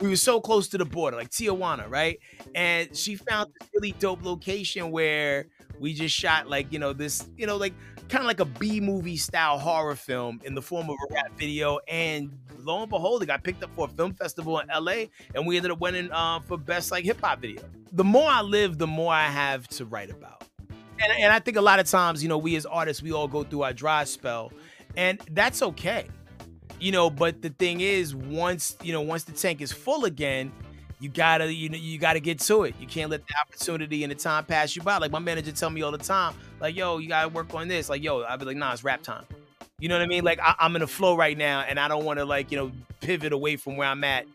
We 0.00 0.08
were 0.08 0.16
so 0.16 0.40
close 0.40 0.66
to 0.68 0.78
the 0.78 0.84
border, 0.84 1.16
like 1.16 1.30
Tijuana, 1.30 1.88
right? 1.88 2.18
And 2.56 2.96
she 2.96 3.14
found 3.14 3.52
this 3.60 3.68
really 3.72 3.92
dope 4.00 4.24
location 4.24 4.90
where 4.90 5.46
we 5.82 5.92
just 5.92 6.14
shot 6.14 6.48
like 6.48 6.72
you 6.72 6.78
know 6.78 6.92
this 6.92 7.26
you 7.36 7.46
know 7.46 7.56
like 7.56 7.74
kind 8.08 8.22
of 8.22 8.26
like 8.26 8.40
a 8.40 8.44
B 8.44 8.80
movie 8.80 9.16
style 9.16 9.58
horror 9.58 9.96
film 9.96 10.40
in 10.44 10.54
the 10.54 10.62
form 10.62 10.88
of 10.88 10.96
a 11.10 11.14
rap 11.14 11.32
video. 11.36 11.78
And 11.88 12.30
lo 12.58 12.82
and 12.82 12.90
behold, 12.90 13.22
it 13.22 13.26
got 13.26 13.42
picked 13.42 13.62
up 13.62 13.70
for 13.74 13.86
a 13.86 13.88
film 13.88 14.14
festival 14.14 14.60
in 14.60 14.68
LA, 14.68 15.06
and 15.34 15.46
we 15.46 15.56
ended 15.56 15.72
up 15.72 15.80
winning 15.80 16.10
uh, 16.12 16.40
for 16.40 16.56
best 16.56 16.90
like 16.90 17.04
hip 17.04 17.20
hop 17.20 17.40
video. 17.40 17.62
The 17.92 18.04
more 18.04 18.28
I 18.28 18.42
live, 18.42 18.78
the 18.78 18.86
more 18.86 19.12
I 19.12 19.26
have 19.28 19.66
to 19.68 19.84
write 19.84 20.10
about. 20.10 20.44
And, 20.70 21.12
and 21.20 21.32
I 21.32 21.40
think 21.40 21.56
a 21.56 21.62
lot 21.62 21.80
of 21.80 21.86
times, 21.86 22.22
you 22.22 22.28
know, 22.28 22.38
we 22.38 22.54
as 22.54 22.64
artists, 22.64 23.02
we 23.02 23.12
all 23.12 23.26
go 23.26 23.42
through 23.42 23.62
our 23.62 23.72
dry 23.72 24.04
spell, 24.04 24.52
and 24.96 25.20
that's 25.30 25.62
okay. 25.62 26.06
You 26.80 26.92
know, 26.92 27.10
but 27.10 27.42
the 27.42 27.50
thing 27.50 27.80
is, 27.80 28.14
once 28.14 28.76
you 28.82 28.92
know, 28.92 29.00
once 29.00 29.24
the 29.24 29.32
tank 29.32 29.60
is 29.60 29.72
full 29.72 30.04
again, 30.04 30.52
you 31.02 31.08
gotta 31.08 31.52
you 31.52 31.68
know 31.68 31.76
you 31.76 31.98
gotta 31.98 32.20
get 32.20 32.38
to 32.38 32.62
it. 32.62 32.76
You 32.78 32.86
can't 32.86 33.10
let 33.10 33.26
the 33.26 33.34
opportunity 33.40 34.04
and 34.04 34.12
the 34.12 34.14
time 34.14 34.44
pass 34.44 34.76
you 34.76 34.82
by. 34.82 34.98
Like 34.98 35.10
my 35.10 35.18
manager 35.18 35.50
tell 35.50 35.68
me 35.68 35.82
all 35.82 35.90
the 35.90 35.98
time, 35.98 36.32
like 36.60 36.76
yo, 36.76 36.98
you 36.98 37.08
gotta 37.08 37.28
work 37.28 37.52
on 37.54 37.66
this. 37.66 37.88
Like 37.88 38.04
yo, 38.04 38.22
I'd 38.22 38.38
be 38.38 38.44
like, 38.44 38.56
nah, 38.56 38.72
it's 38.72 38.84
rap 38.84 39.02
time. 39.02 39.24
You 39.80 39.88
know 39.88 39.96
what 39.96 40.02
I 40.02 40.06
mean? 40.06 40.22
Like 40.22 40.38
I, 40.40 40.54
am 40.60 40.76
in 40.76 40.82
a 40.82 40.86
flow 40.86 41.16
right 41.16 41.36
now, 41.36 41.62
and 41.62 41.80
I 41.80 41.88
don't 41.88 42.04
want 42.04 42.20
to 42.20 42.24
like 42.24 42.52
you 42.52 42.56
know 42.56 42.70
pivot 43.00 43.32
away 43.32 43.56
from 43.56 43.76
where 43.76 43.88
I'm 43.88 44.04
at 44.04 44.26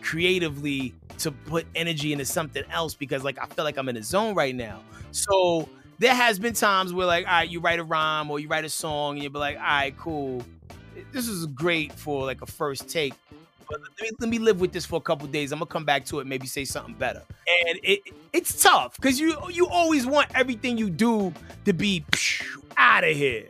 creatively 0.00 0.94
to 1.18 1.32
put 1.32 1.66
energy 1.74 2.12
into 2.12 2.24
something 2.24 2.62
else 2.70 2.94
because 2.94 3.24
like 3.24 3.40
I 3.42 3.46
feel 3.46 3.64
like 3.64 3.76
I'm 3.76 3.88
in 3.88 3.96
a 3.96 4.02
zone 4.04 4.36
right 4.36 4.54
now. 4.54 4.80
So 5.10 5.68
there 5.98 6.14
has 6.14 6.38
been 6.38 6.54
times 6.54 6.92
where 6.92 7.06
like 7.06 7.26
all 7.26 7.32
right, 7.32 7.50
you 7.50 7.58
write 7.58 7.80
a 7.80 7.84
rhyme 7.84 8.30
or 8.30 8.38
you 8.38 8.46
write 8.46 8.64
a 8.64 8.70
song, 8.70 9.14
and 9.14 9.24
you'll 9.24 9.32
be 9.32 9.40
like, 9.40 9.56
all 9.56 9.62
right, 9.62 9.96
cool. 9.98 10.44
This 11.10 11.26
is 11.26 11.46
great 11.46 11.92
for 11.92 12.24
like 12.24 12.42
a 12.42 12.46
first 12.46 12.88
take 12.88 13.14
but 13.72 13.80
let 13.80 14.00
me, 14.02 14.10
let 14.20 14.28
me 14.28 14.38
live 14.38 14.60
with 14.60 14.72
this 14.72 14.84
for 14.84 14.96
a 14.96 15.00
couple 15.00 15.26
days. 15.28 15.50
I'm 15.50 15.58
gonna 15.58 15.66
come 15.66 15.84
back 15.84 16.04
to 16.06 16.20
it, 16.20 16.26
maybe 16.26 16.46
say 16.46 16.64
something 16.64 16.94
better. 16.94 17.22
And 17.68 17.78
it 17.82 18.00
it's 18.32 18.62
tough 18.62 18.96
because 18.96 19.18
you 19.18 19.36
you 19.50 19.66
always 19.68 20.06
want 20.06 20.28
everything 20.34 20.76
you 20.76 20.90
do 20.90 21.32
to 21.64 21.72
be 21.72 22.04
out 22.76 23.04
of 23.04 23.16
here. 23.16 23.46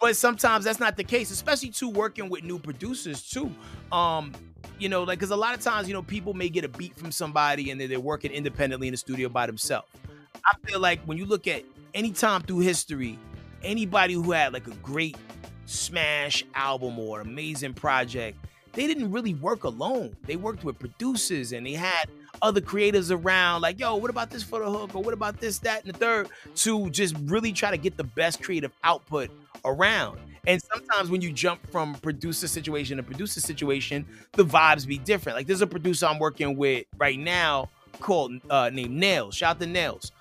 But 0.00 0.14
sometimes 0.16 0.64
that's 0.64 0.78
not 0.78 0.96
the 0.96 1.04
case, 1.04 1.30
especially 1.30 1.70
to 1.70 1.88
working 1.88 2.28
with 2.28 2.44
new 2.44 2.58
producers 2.58 3.28
too. 3.28 3.50
Um, 3.90 4.32
you 4.78 4.88
know, 4.88 5.02
like 5.02 5.18
because 5.18 5.30
a 5.30 5.36
lot 5.36 5.54
of 5.54 5.60
times, 5.60 5.88
you 5.88 5.94
know, 5.94 6.02
people 6.02 6.32
may 6.32 6.48
get 6.48 6.64
a 6.64 6.68
beat 6.68 6.96
from 6.96 7.10
somebody 7.10 7.70
and 7.70 7.80
then 7.80 7.88
they're 7.88 7.98
working 7.98 8.30
independently 8.30 8.86
in 8.86 8.92
the 8.92 8.98
studio 8.98 9.28
by 9.28 9.46
themselves. 9.46 9.88
I 10.34 10.56
feel 10.68 10.78
like 10.78 11.00
when 11.04 11.18
you 11.18 11.24
look 11.24 11.48
at 11.48 11.64
any 11.94 12.12
time 12.12 12.42
through 12.42 12.60
history, 12.60 13.18
anybody 13.64 14.14
who 14.14 14.30
had 14.30 14.52
like 14.52 14.68
a 14.68 14.74
great 14.82 15.16
smash 15.66 16.44
album 16.54 16.98
or 16.98 17.20
amazing 17.20 17.74
project, 17.74 18.38
they 18.72 18.86
didn't 18.86 19.10
really 19.10 19.34
work 19.34 19.64
alone. 19.64 20.16
They 20.26 20.36
worked 20.36 20.64
with 20.64 20.78
producers 20.78 21.52
and 21.52 21.66
they 21.66 21.72
had 21.72 22.08
other 22.42 22.60
creators 22.60 23.10
around, 23.10 23.62
like, 23.62 23.78
yo, 23.80 23.96
what 23.96 24.10
about 24.10 24.30
this 24.30 24.42
for 24.42 24.58
the 24.60 24.70
hook? 24.70 24.94
Or 24.94 25.02
what 25.02 25.14
about 25.14 25.40
this, 25.40 25.58
that, 25.60 25.84
and 25.84 25.94
the 25.94 25.98
third, 25.98 26.28
to 26.56 26.90
just 26.90 27.16
really 27.24 27.52
try 27.52 27.70
to 27.70 27.78
get 27.78 27.96
the 27.96 28.04
best 28.04 28.42
creative 28.42 28.72
output 28.84 29.30
around. 29.64 30.18
And 30.46 30.62
sometimes 30.62 31.10
when 31.10 31.20
you 31.20 31.32
jump 31.32 31.66
from 31.70 31.94
producer 31.96 32.46
situation 32.46 32.98
to 32.98 33.02
producer 33.02 33.40
situation, 33.40 34.06
the 34.32 34.44
vibes 34.44 34.86
be 34.86 34.98
different. 34.98 35.36
Like 35.36 35.46
there's 35.46 35.62
a 35.62 35.66
producer 35.66 36.06
I'm 36.06 36.18
working 36.18 36.56
with 36.56 36.86
right 36.98 37.18
now 37.18 37.68
called 37.98 38.32
uh 38.50 38.70
named 38.72 38.94
Nails. 38.94 39.34
Shout 39.34 39.56
out 39.56 39.60
to 39.60 39.66
Nails. 39.66 40.12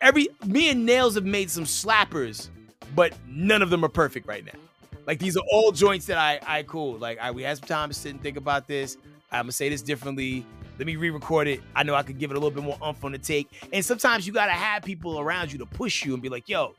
Every 0.00 0.28
me 0.44 0.70
and 0.70 0.86
Nails 0.86 1.14
have 1.14 1.24
made 1.24 1.50
some 1.50 1.64
slappers 1.64 2.48
but 2.94 3.12
none 3.26 3.62
of 3.62 3.70
them 3.70 3.84
are 3.84 3.88
perfect 3.88 4.26
right 4.26 4.44
now. 4.44 4.58
Like 5.06 5.18
these 5.18 5.36
are 5.36 5.42
all 5.52 5.72
joints 5.72 6.06
that 6.06 6.18
I 6.18 6.40
I 6.46 6.62
cool. 6.62 6.96
Like 6.98 7.18
I, 7.18 7.30
we 7.30 7.42
had 7.42 7.58
some 7.58 7.68
time 7.68 7.88
to 7.90 7.94
sit 7.94 8.12
and 8.12 8.22
think 8.22 8.36
about 8.36 8.66
this. 8.66 8.96
I'm 9.30 9.42
gonna 9.42 9.52
say 9.52 9.68
this 9.68 9.82
differently. 9.82 10.44
Let 10.78 10.86
me 10.86 10.96
re-record 10.96 11.46
it. 11.46 11.60
I 11.76 11.84
know 11.84 11.94
I 11.94 12.02
could 12.02 12.18
give 12.18 12.30
it 12.30 12.36
a 12.36 12.40
little 12.40 12.50
bit 12.50 12.64
more 12.64 12.78
umph 12.82 13.04
on 13.04 13.12
the 13.12 13.18
take. 13.18 13.48
And 13.72 13.84
sometimes 13.84 14.26
you 14.26 14.32
gotta 14.32 14.52
have 14.52 14.82
people 14.82 15.20
around 15.20 15.52
you 15.52 15.58
to 15.58 15.66
push 15.66 16.04
you 16.04 16.14
and 16.14 16.22
be 16.22 16.28
like, 16.28 16.48
"Yo, 16.48 16.74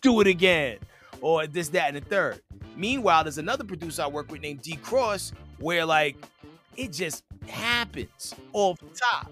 do 0.00 0.20
it 0.20 0.26
again," 0.26 0.78
or 1.20 1.46
this, 1.46 1.68
that, 1.70 1.88
and 1.88 1.96
the 1.96 2.08
third. 2.08 2.40
Meanwhile, 2.76 3.24
there's 3.24 3.38
another 3.38 3.64
producer 3.64 4.02
I 4.02 4.06
work 4.06 4.30
with 4.30 4.40
named 4.40 4.62
D 4.62 4.76
Cross, 4.76 5.32
where 5.58 5.84
like 5.84 6.16
it 6.76 6.92
just 6.92 7.24
happens 7.48 8.34
off 8.52 8.78
the 8.80 8.88
top, 9.12 9.30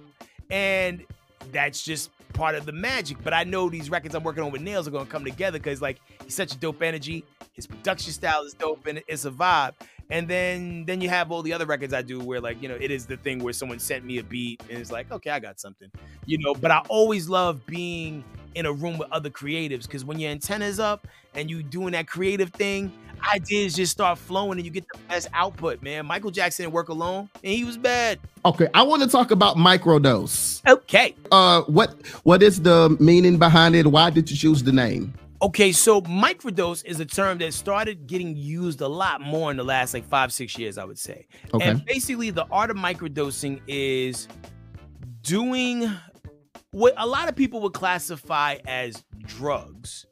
and 0.51 1.05
that's 1.53 1.83
just 1.83 2.11
part 2.33 2.55
of 2.55 2.67
the 2.67 2.73
magic. 2.73 3.19
But 3.23 3.35
I 3.35 3.45
know 3.45 3.69
these 3.69 3.91
records 3.91 4.15
I'm 4.15 4.25
working 4.25 4.43
on 4.43 4.51
with 4.53 4.62
Nails 4.62 4.89
are 4.89 4.91
gonna 4.91 5.07
come 5.07 5.25
together 5.25 5.59
because 5.59 5.81
like 5.83 6.01
he's 6.25 6.35
such 6.35 6.55
a 6.55 6.59
dope 6.59 6.83
energy. 6.83 7.25
His 7.53 7.67
production 7.67 8.12
style 8.12 8.43
is 8.43 8.55
dope 8.55 8.87
and 8.87 9.03
it's 9.07 9.25
a 9.25 9.31
vibe. 9.31 9.75
And 10.11 10.29
then 10.29 10.85
then 10.85 11.01
you 11.01 11.09
have 11.09 11.31
all 11.31 11.43
the 11.43 11.53
other 11.53 11.67
records 11.67 11.95
I 11.95 12.03
do 12.03 12.21
where 12.21 12.41
like, 12.41 12.61
you 12.62 12.69
know, 12.69 12.77
it 12.81 12.91
is 12.91 13.07
the 13.07 13.17
thing 13.17 13.43
where 13.43 13.53
someone 13.53 13.79
sent 13.79 14.05
me 14.05 14.19
a 14.19 14.23
beat 14.25 14.62
and 14.69 14.79
it's 14.79 14.93
like, 14.93 15.11
okay, 15.11 15.31
I 15.31 15.39
got 15.39 15.61
something. 15.61 15.91
You 16.27 16.39
know, 16.39 16.55
but 16.55 16.71
I 16.71 16.83
always 16.89 17.29
love 17.29 17.65
being 17.67 18.25
in 18.55 18.67
a 18.67 18.73
room 18.73 18.99
with 18.99 19.11
other 19.11 19.31
creatives 19.31 19.83
because 19.83 20.05
when 20.05 20.19
your 20.19 20.31
antenna's 20.31 20.79
up 20.79 21.07
and 21.35 21.51
you 21.51 21.62
doing 21.62 21.93
that 21.93 22.07
creative 22.07 22.51
thing, 22.53 22.93
ideas 23.33 23.75
just 23.75 23.93
start 23.93 24.19
flowing 24.19 24.59
and 24.59 24.64
you 24.64 24.71
get 24.71 24.85
the 24.93 24.99
best 25.09 25.29
output, 25.33 25.83
man. 25.83 26.07
Michael 26.07 26.31
Jackson 26.31 26.64
didn't 26.64 26.75
work 26.75 26.88
alone 26.88 27.29
and 27.43 27.52
he 27.52 27.64
was 27.64 27.76
bad. 27.76 28.19
Okay, 28.45 28.69
I 28.75 28.83
want 28.83 29.02
to 29.02 29.09
talk 29.09 29.31
about 29.31 29.57
microdose. 29.57 30.62
Okay. 30.67 31.14
Uh 31.31 31.62
what 31.62 31.95
what 32.25 32.43
is 32.43 32.62
the 32.62 32.97
meaning 33.00 33.38
behind 33.38 33.75
it? 33.75 33.87
Why 33.87 34.11
did 34.11 34.31
you 34.31 34.37
choose 34.37 34.62
the 34.62 34.73
name? 34.73 35.14
Okay, 35.43 35.73
so 35.73 36.00
microdose 36.02 36.85
is 36.85 37.00
a 37.00 37.05
term 37.05 37.38
that 37.38 37.52
started 37.52 38.07
getting 38.07 38.37
used 38.37 38.81
a 38.81 38.87
lot 38.87 39.21
more 39.21 39.50
in 39.50 39.57
the 39.57 39.64
last 39.64 39.93
like 39.93 40.07
five, 40.09 40.33
six 40.33 40.57
years, 40.57 40.79
I 40.79 40.85
would 40.85 40.99
say. 40.99 41.26
Okay. 41.52 41.69
And 41.69 41.85
basically, 41.85 42.31
the 42.31 42.47
art 42.52 42.71
of 42.71 42.76
microdosing 42.76 43.61
is 43.67 44.29
doing 45.23 45.91
what 46.71 46.95
a 46.97 47.07
lot 47.07 47.29
of 47.29 47.35
people 47.35 47.61
would 47.62 47.73
classify 47.73 48.59
as 48.67 49.02
drugs 49.25 50.07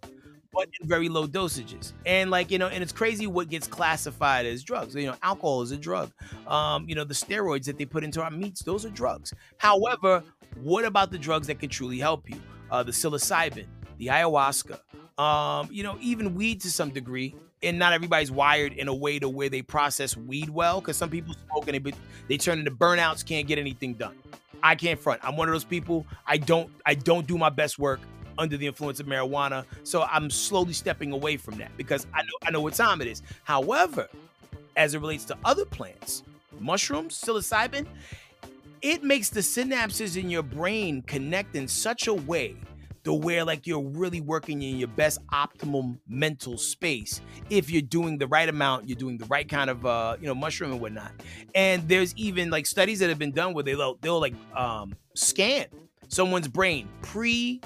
but 0.52 0.68
in 0.80 0.88
very 0.88 1.08
low 1.08 1.26
dosages. 1.26 1.92
And 2.06 2.30
like, 2.30 2.50
you 2.50 2.58
know, 2.58 2.68
and 2.68 2.82
it's 2.82 2.92
crazy 2.92 3.26
what 3.26 3.48
gets 3.48 3.66
classified 3.66 4.46
as 4.46 4.62
drugs. 4.62 4.94
You 4.94 5.06
know, 5.06 5.16
alcohol 5.22 5.62
is 5.62 5.70
a 5.70 5.76
drug. 5.76 6.10
Um, 6.46 6.88
you 6.88 6.94
know, 6.94 7.04
the 7.04 7.14
steroids 7.14 7.64
that 7.64 7.78
they 7.78 7.84
put 7.84 8.04
into 8.04 8.22
our 8.22 8.30
meats, 8.30 8.62
those 8.62 8.84
are 8.84 8.90
drugs. 8.90 9.32
However, 9.58 10.22
what 10.62 10.84
about 10.84 11.10
the 11.10 11.18
drugs 11.18 11.46
that 11.46 11.58
can 11.60 11.68
truly 11.68 11.98
help 11.98 12.28
you? 12.28 12.40
Uh, 12.70 12.82
the 12.82 12.92
psilocybin, 12.92 13.66
the 13.98 14.06
ayahuasca, 14.06 14.78
um, 15.20 15.68
you 15.70 15.82
know, 15.82 15.96
even 16.00 16.34
weed 16.34 16.60
to 16.62 16.70
some 16.70 16.90
degree. 16.90 17.34
And 17.62 17.78
not 17.78 17.92
everybody's 17.92 18.30
wired 18.30 18.72
in 18.72 18.88
a 18.88 18.94
way 18.94 19.18
to 19.18 19.28
where 19.28 19.50
they 19.50 19.60
process 19.60 20.16
weed 20.16 20.48
well, 20.48 20.80
because 20.80 20.96
some 20.96 21.10
people 21.10 21.34
smoke 21.46 21.68
and 21.68 21.84
they 21.84 21.92
they 22.26 22.38
turn 22.38 22.58
into 22.58 22.70
burnouts, 22.70 23.22
can't 23.22 23.46
get 23.46 23.58
anything 23.58 23.92
done. 23.92 24.14
I 24.62 24.74
can't 24.74 24.98
front. 24.98 25.20
I'm 25.22 25.36
one 25.36 25.46
of 25.46 25.52
those 25.52 25.64
people. 25.64 26.06
I 26.26 26.38
don't 26.38 26.70
I 26.86 26.94
don't 26.94 27.26
do 27.26 27.36
my 27.36 27.50
best 27.50 27.78
work 27.78 28.00
under 28.40 28.56
the 28.56 28.66
influence 28.66 28.98
of 28.98 29.06
marijuana. 29.06 29.64
So 29.84 30.02
I'm 30.02 30.30
slowly 30.30 30.72
stepping 30.72 31.12
away 31.12 31.36
from 31.36 31.58
that 31.58 31.70
because 31.76 32.06
I 32.12 32.22
know 32.22 32.32
I 32.42 32.50
know 32.50 32.60
what 32.60 32.74
time 32.74 33.00
it 33.00 33.06
is. 33.06 33.22
However, 33.44 34.08
as 34.76 34.94
it 34.94 34.98
relates 34.98 35.24
to 35.26 35.36
other 35.44 35.64
plants, 35.64 36.24
mushrooms, 36.58 37.20
psilocybin, 37.20 37.86
it 38.82 39.04
makes 39.04 39.28
the 39.28 39.40
synapses 39.40 40.20
in 40.20 40.30
your 40.30 40.42
brain 40.42 41.02
connect 41.02 41.54
in 41.54 41.68
such 41.68 42.06
a 42.06 42.14
way 42.14 42.56
to 43.04 43.12
where 43.14 43.44
like 43.44 43.66
you're 43.66 43.80
really 43.80 44.20
working 44.20 44.62
in 44.62 44.78
your 44.78 44.88
best 44.88 45.24
optimal 45.28 45.98
mental 46.08 46.58
space 46.58 47.20
if 47.48 47.70
you're 47.70 47.80
doing 47.82 48.18
the 48.18 48.26
right 48.26 48.48
amount 48.48 48.86
you're 48.86 48.98
doing 48.98 49.16
the 49.16 49.24
right 49.26 49.48
kind 49.48 49.70
of 49.70 49.86
uh 49.86 50.16
you 50.20 50.26
know 50.26 50.34
mushroom 50.34 50.72
and 50.72 50.80
whatnot 50.82 51.10
and 51.54 51.88
there's 51.88 52.14
even 52.16 52.50
like 52.50 52.66
studies 52.66 52.98
that 52.98 53.08
have 53.08 53.18
been 53.18 53.32
done 53.32 53.54
where 53.54 53.64
they'll 53.64 53.94
they'll 54.02 54.20
like 54.20 54.34
um 54.54 54.94
scan 55.14 55.64
someone's 56.08 56.46
brain 56.46 56.88
pre 57.00 57.60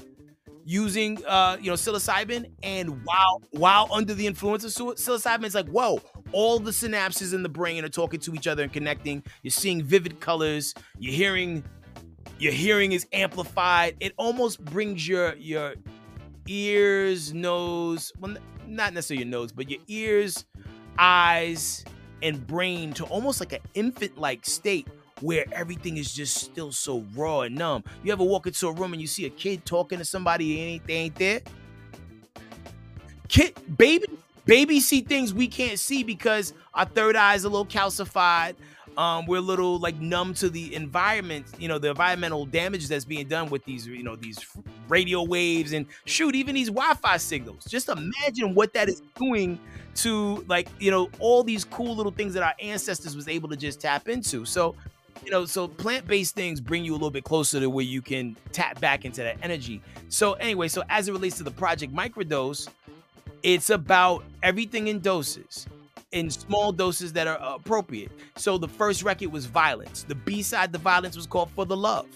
using 0.65 1.25
uh 1.27 1.57
you 1.61 1.67
know 1.67 1.75
psilocybin 1.75 2.51
and 2.63 3.05
while 3.05 3.43
while 3.51 3.89
under 3.93 4.15
the 4.15 4.27
influence 4.27 4.65
of 4.65 4.71
psilocybin 4.71 5.45
it's 5.45 5.55
like 5.55 5.69
whoa 5.69 6.01
all 6.35 6.59
the 6.59 6.73
synapses 6.73 7.33
in 7.33 7.45
the 7.45 7.49
brain 7.49 7.85
are 7.85 7.89
talking 7.89 8.19
to 8.19 8.35
each 8.35 8.49
other 8.49 8.65
and 8.65 8.73
connecting. 8.73 9.23
You're 9.43 9.53
seeing 9.53 9.83
vivid 9.85 10.21
colors. 10.21 10.75
You're 10.99 11.15
hearing 11.15 11.63
your 12.39 12.53
hearing 12.53 12.93
is 12.93 13.07
amplified. 13.13 13.97
It 14.01 14.13
almost 14.17 14.63
brings 14.65 15.07
your 15.07 15.35
your 15.37 15.75
ears 16.47 17.33
nose 17.33 18.13
well 18.21 18.37
not 18.67 18.93
necessarily 18.93 19.25
your 19.25 19.31
nose 19.31 19.51
but 19.51 19.71
your 19.71 19.81
ears 19.89 20.45
eyes 20.99 21.83
and 22.23 22.47
brain 22.47 22.93
to 22.93 23.05
almost 23.05 23.41
like 23.41 23.55
an 23.55 23.61
infant 23.73 24.19
like 24.19 24.45
state 24.45 24.87
where 25.21 25.45
everything 25.53 25.97
is 25.97 26.13
just 26.13 26.37
still 26.37 26.73
so 26.73 27.05
raw 27.15 27.43
and 27.43 27.55
numb. 27.55 27.85
You 28.03 28.13
ever 28.13 28.25
walk 28.25 28.47
into 28.47 28.69
a 28.69 28.73
room 28.73 28.93
and 28.93 29.01
you 29.01 29.09
see 29.09 29.27
a 29.27 29.31
kid 29.31 29.65
talking 29.65 29.99
to 29.99 30.05
somebody 30.05 30.75
and 30.75 30.87
they 30.87 30.95
ain't 30.95 31.15
there? 31.17 31.41
Kid, 33.29 33.55
baby, 33.77 34.07
babies 34.45 34.87
see 34.87 35.01
things 35.01 35.33
we 35.33 35.49
can't 35.49 35.79
see 35.79 36.03
because 36.03 36.53
our 36.75 36.85
third 36.85 37.17
eye 37.17 37.35
is 37.35 37.45
a 37.45 37.49
little 37.49 37.67
calcified. 37.67 38.55
Um, 38.97 39.27
we're 39.27 39.39
a 39.39 39.41
little 39.41 39.79
like 39.81 39.97
numb 40.01 40.35
to 40.35 40.49
the 40.49 40.73
environment, 40.75 41.47
you 41.59 41.67
know, 41.67 41.79
the 41.79 41.91
environmental 41.91 42.47
damage 42.47 42.87
that's 42.87 43.05
being 43.05 43.27
done 43.27 43.51
with 43.51 43.65
these, 43.65 43.89
you 43.89 44.05
know, 44.05 44.15
these 44.15 44.39
radio 44.89 45.25
waves 45.25 45.73
and 45.73 45.87
shoot, 46.05 46.37
even 46.37 46.55
these 46.55 46.69
Wi-Fi 46.69 47.17
signals. 47.17 47.65
Just 47.65 47.89
imagine 47.89 48.55
what 48.55 48.73
that 48.75 48.89
is 48.89 49.03
doing 49.17 49.59
to 49.97 50.45
like, 50.49 50.69
you 50.79 50.93
know, 50.93 51.11
all 51.19 51.43
these 51.43 51.65
cool 51.65 51.97
little 51.97 52.13
things 52.13 52.35
that 52.35 52.45
our 52.45 52.55
ancestors 52.61 53.17
was 53.17 53.27
able 53.27 53.49
to 53.49 53.57
just 53.57 53.81
tap 53.81 54.09
into. 54.09 54.45
So 54.45 54.77
you 55.25 55.31
know, 55.31 55.45
so 55.45 55.69
plant-based 55.69 56.35
things 56.35 56.61
bring 56.61 56.85
you 56.85 56.93
a 56.93 56.95
little 56.95 57.11
bit 57.11 57.25
closer 57.25 57.61
to 57.61 57.69
where 57.69 57.85
you 57.85 58.03
can 58.03 58.37
tap 58.53 58.81
back 58.81 59.05
into 59.05 59.23
that 59.23 59.37
energy. 59.43 59.81
So 60.09 60.35
anyway, 60.35 60.69
so 60.69 60.83
as 60.89 61.09
it 61.09 61.13
relates 61.13 61.37
to 61.39 61.45
the 61.45 61.51
project 61.51 61.95
microdose, 61.95 62.69
it's 63.43 63.71
about 63.71 64.25
everything 64.43 64.89
in 64.89 65.01
doses, 65.01 65.67
in 66.13 66.31
small 66.31 66.73
doses 66.73 67.13
that 67.13 67.27
are 67.27 67.39
appropriate. 67.41 68.11
So 68.37 68.59
the 68.59 68.69
first 68.69 69.03
record 69.03 69.33
was 69.33 69.47
Violence. 69.47 70.05
The 70.05 70.15
B 70.15 70.43
side, 70.43 70.73
the 70.73 70.79
Violence, 70.79 71.17
was 71.17 71.27
called 71.27 71.51
For 71.51 71.67
the 71.67 71.77
Love. 71.77 72.07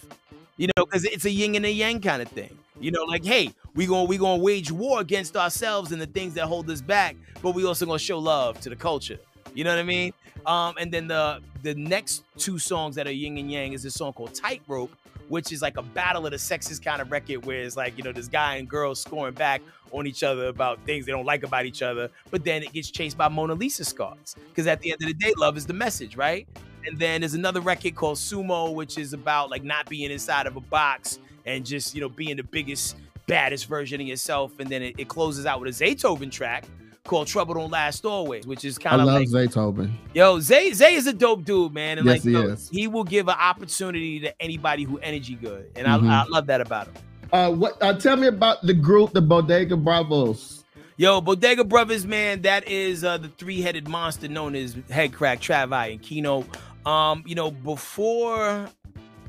You 0.56 0.68
know, 0.76 0.84
because 0.84 1.04
it's 1.04 1.24
a 1.24 1.30
yin 1.30 1.54
and 1.54 1.66
a 1.66 1.70
yang 1.70 2.00
kind 2.00 2.20
of 2.20 2.28
thing. 2.28 2.56
You 2.80 2.90
know, 2.90 3.02
like, 3.04 3.24
hey, 3.24 3.52
we 3.74 3.86
gonna 3.86 4.04
we 4.04 4.18
gonna 4.18 4.42
wage 4.42 4.70
war 4.70 5.00
against 5.00 5.36
ourselves 5.36 5.92
and 5.92 6.00
the 6.00 6.06
things 6.06 6.34
that 6.34 6.46
hold 6.46 6.70
us 6.70 6.80
back, 6.80 7.16
but 7.42 7.52
we 7.52 7.64
also 7.64 7.86
gonna 7.86 7.98
show 7.98 8.18
love 8.18 8.60
to 8.60 8.70
the 8.70 8.76
culture. 8.76 9.18
You 9.54 9.64
know 9.64 9.70
what 9.70 9.80
I 9.80 9.84
mean? 9.84 10.12
Um, 10.48 10.74
and 10.78 10.90
then 10.90 11.06
the 11.06 11.40
the 11.62 11.74
next 11.74 12.24
two 12.38 12.58
songs 12.58 12.94
that 12.94 13.06
are 13.06 13.12
yin 13.12 13.36
and 13.36 13.52
yang 13.52 13.74
is 13.74 13.82
this 13.82 13.94
song 13.94 14.14
called 14.14 14.34
Tightrope, 14.34 14.90
which 15.28 15.52
is 15.52 15.60
like 15.60 15.76
a 15.76 15.82
battle 15.82 16.24
of 16.24 16.32
the 16.32 16.38
sexes 16.38 16.80
kind 16.80 17.02
of 17.02 17.12
record 17.12 17.44
where 17.44 17.60
it's 17.60 17.76
like, 17.76 17.98
you 17.98 18.02
know, 18.02 18.12
this 18.12 18.28
guy 18.28 18.56
and 18.56 18.66
girl 18.66 18.94
scoring 18.94 19.34
back 19.34 19.60
on 19.92 20.06
each 20.06 20.22
other 20.22 20.46
about 20.46 20.82
things 20.86 21.04
they 21.04 21.12
don't 21.12 21.26
like 21.26 21.42
about 21.42 21.66
each 21.66 21.82
other, 21.82 22.10
but 22.30 22.44
then 22.44 22.62
it 22.62 22.72
gets 22.72 22.90
chased 22.90 23.18
by 23.18 23.28
Mona 23.28 23.54
Lisa 23.54 23.84
scars. 23.84 24.36
Because 24.48 24.66
at 24.66 24.80
the 24.80 24.90
end 24.90 25.02
of 25.02 25.08
the 25.08 25.14
day, 25.14 25.32
love 25.36 25.58
is 25.58 25.66
the 25.66 25.74
message, 25.74 26.16
right? 26.16 26.48
And 26.86 26.98
then 26.98 27.20
there's 27.20 27.34
another 27.34 27.60
record 27.60 27.94
called 27.94 28.16
Sumo, 28.16 28.74
which 28.74 28.96
is 28.96 29.12
about 29.12 29.50
like 29.50 29.64
not 29.64 29.86
being 29.90 30.10
inside 30.10 30.46
of 30.46 30.56
a 30.56 30.60
box 30.60 31.18
and 31.44 31.66
just, 31.66 31.94
you 31.94 32.00
know, 32.00 32.08
being 32.08 32.36
the 32.36 32.42
biggest, 32.42 32.96
baddest 33.26 33.66
version 33.66 34.00
of 34.00 34.06
yourself. 34.06 34.58
And 34.60 34.70
then 34.70 34.82
it, 34.82 34.94
it 34.96 35.08
closes 35.08 35.44
out 35.44 35.60
with 35.60 35.78
a 35.78 35.84
Zaytoven 35.84 36.30
track 36.30 36.64
called 37.08 37.26
Trouble 37.26 37.54
Don't 37.54 37.70
Last 37.72 38.04
Always, 38.06 38.46
which 38.46 38.64
is 38.64 38.78
kind 38.78 39.00
I 39.00 39.04
of 39.04 39.06
love 39.08 39.20
like 39.22 39.28
Zaytoven. 39.50 39.90
Yo, 40.14 40.38
Zay 40.38 40.72
Zay 40.72 40.94
is 40.94 41.06
a 41.08 41.12
dope 41.12 41.44
dude, 41.44 41.72
man. 41.74 41.98
And 41.98 42.06
Yes, 42.06 42.14
like 42.16 42.22
he 42.22 42.30
you 42.30 42.34
know, 42.34 42.48
is. 42.52 42.68
he 42.70 42.86
will 42.86 43.04
give 43.04 43.26
an 43.28 43.34
opportunity 43.40 44.20
to 44.20 44.42
anybody 44.42 44.84
who 44.84 44.98
energy 44.98 45.34
good. 45.34 45.70
And 45.74 45.86
Mhm. 45.88 46.08
I, 46.08 46.22
I 46.22 46.24
love 46.28 46.46
that 46.46 46.60
about 46.60 46.86
him. 46.86 46.94
Uh, 47.32 47.50
what? 47.50 47.76
Uh, 47.82 47.92
tell 47.94 48.16
me 48.16 48.28
about 48.28 48.62
the 48.62 48.72
group, 48.74 49.12
the 49.12 49.20
Bodega 49.20 49.76
Bravos. 49.76 50.64
Yo, 50.96 51.20
Bodega 51.20 51.62
Brothers, 51.64 52.06
man, 52.06 52.42
that 52.42 52.66
is 52.68 53.04
uh, 53.04 53.18
the 53.18 53.28
three-headed 53.28 53.86
monster 53.86 54.26
known 54.28 54.54
as 54.56 54.74
Headkrack, 54.74 55.38
Travi, 55.40 55.92
and 55.92 56.02
Keyno. 56.02 56.44
Um, 56.88 57.22
you 57.26 57.34
know, 57.34 57.50
before 57.50 58.68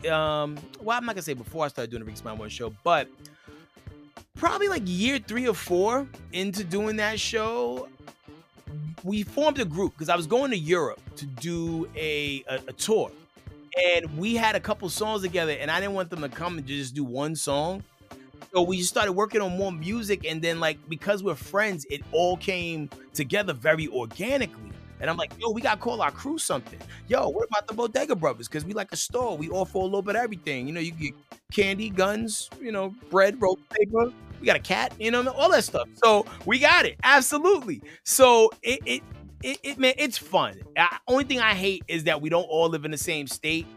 um, 0.09 0.57
well, 0.81 0.98
I'm 0.98 1.05
not 1.05 1.15
gonna 1.15 1.21
say 1.21 1.33
before 1.33 1.65
I 1.65 1.67
started 1.67 1.91
doing 1.91 2.00
the 2.01 2.05
Rickey 2.05 2.19
Smiley 2.19 2.38
Morning 2.38 2.51
show, 2.51 2.74
but 2.83 3.07
probably 4.39 4.69
like 4.69 4.84
year 4.86 5.19
three 5.19 5.48
or 5.48 5.53
four 5.53 6.08
into 6.31 6.63
doing 6.63 6.96
that 6.96 7.19
show, 7.19 7.89
we 9.03 9.22
formed 9.24 9.60
a 9.60 9.65
group 9.65 9.93
because 9.93 10.10
I 10.10 10.15
was 10.15 10.27
going 10.27 10.51
to 10.51 10.58
Europe 10.58 11.01
to 11.17 11.25
do 11.25 11.89
a, 11.96 12.43
a, 12.48 12.55
a 12.69 12.74
tour. 12.74 13.12
And 13.96 14.17
we 14.17 14.36
had 14.36 14.55
a 14.55 14.60
couple 14.60 14.89
songs 14.89 15.22
together, 15.22 15.51
and 15.51 15.69
I 15.69 15.79
didn't 15.79 15.93
want 15.93 16.10
them 16.10 16.22
to 16.22 16.29
come 16.29 16.58
and 16.58 16.65
just 16.65 16.96
do 16.96 17.03
one 17.03 17.36
song. 17.36 17.84
So 18.53 18.63
we 18.63 18.77
just 18.77 18.89
started 18.89 19.12
working 19.12 19.41
on 19.41 19.58
more 19.58 19.72
music, 19.72 20.25
and 20.25 20.41
then 20.41 20.60
like 20.60 20.77
because 20.89 21.22
we're 21.22 21.36
friends, 21.36 21.86
it 21.89 22.01
all 22.12 22.38
came 22.38 22.89
together 23.13 23.53
very 23.53 23.88
organically. 23.89 24.72
And 25.01 25.10
I'm 25.10 25.17
like, 25.17 25.31
yo, 25.39 25.51
we 25.51 25.62
gotta 25.62 25.79
call 25.79 26.01
our 26.01 26.12
crew 26.12 26.38
something. 26.38 26.79
Yo, 27.08 27.29
what 27.29 27.48
about 27.48 27.67
the 27.67 27.74
Bodega 27.74 28.15
Brothers? 28.15 28.48
Because 28.48 28.65
we 28.65 28.74
like 28.74 28.91
a 28.91 28.98
store. 28.98 29.38
We 29.38 29.50
offer 29.50 29.77
a 29.77 29.81
little 29.81 30.01
bit 30.01 30.15
of 30.15 30.24
everything. 30.24 30.67
You 30.67 30.74
know, 30.74 30.81
you 30.81 30.91
get 30.91 31.13
candy, 31.53 31.89
guns, 31.89 32.50
you 32.60 32.72
know, 32.72 32.93
bread, 33.10 33.41
roll 33.41 33.60
paper. 33.69 34.12
We 34.39 34.46
got 34.46 34.55
a 34.55 34.62
cat, 34.62 34.93
you 35.00 35.12
know, 35.12 35.27
all 35.29 35.50
that 35.51 35.63
stuff. 35.63 35.89
So 35.96 36.25
we 36.46 36.60
got 36.60 36.86
it, 36.86 36.98
absolutely. 37.03 37.81
So 38.03 38.51
it 38.62 38.79
it 38.86 39.03
it, 39.43 39.60
it 39.63 39.77
man, 39.77 39.93
it's 39.98 40.17
fun. 40.17 40.62
I, 40.77 40.98
only 41.08 41.24
thing 41.24 41.39
I 41.39 41.53
hate 41.53 41.84
is 41.88 42.05
that 42.05 42.22
we 42.22 42.29
don't 42.29 42.43
all 42.43 42.69
live 42.69 42.86
in 42.86 42.91
the 42.91 42.98
same 42.98 43.27
state 43.27 43.67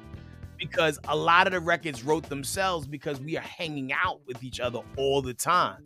because 0.59 0.99
a 1.09 1.17
lot 1.17 1.47
of 1.47 1.53
the 1.53 1.61
records 1.61 2.05
wrote 2.05 2.29
themselves 2.29 2.87
because 2.87 3.21
we 3.21 3.37
are 3.37 3.43
hanging 3.43 3.93
out 3.93 4.21
with 4.27 4.43
each 4.45 4.61
other 4.61 4.81
all 4.97 5.21
the 5.21 5.35
time. 5.35 5.85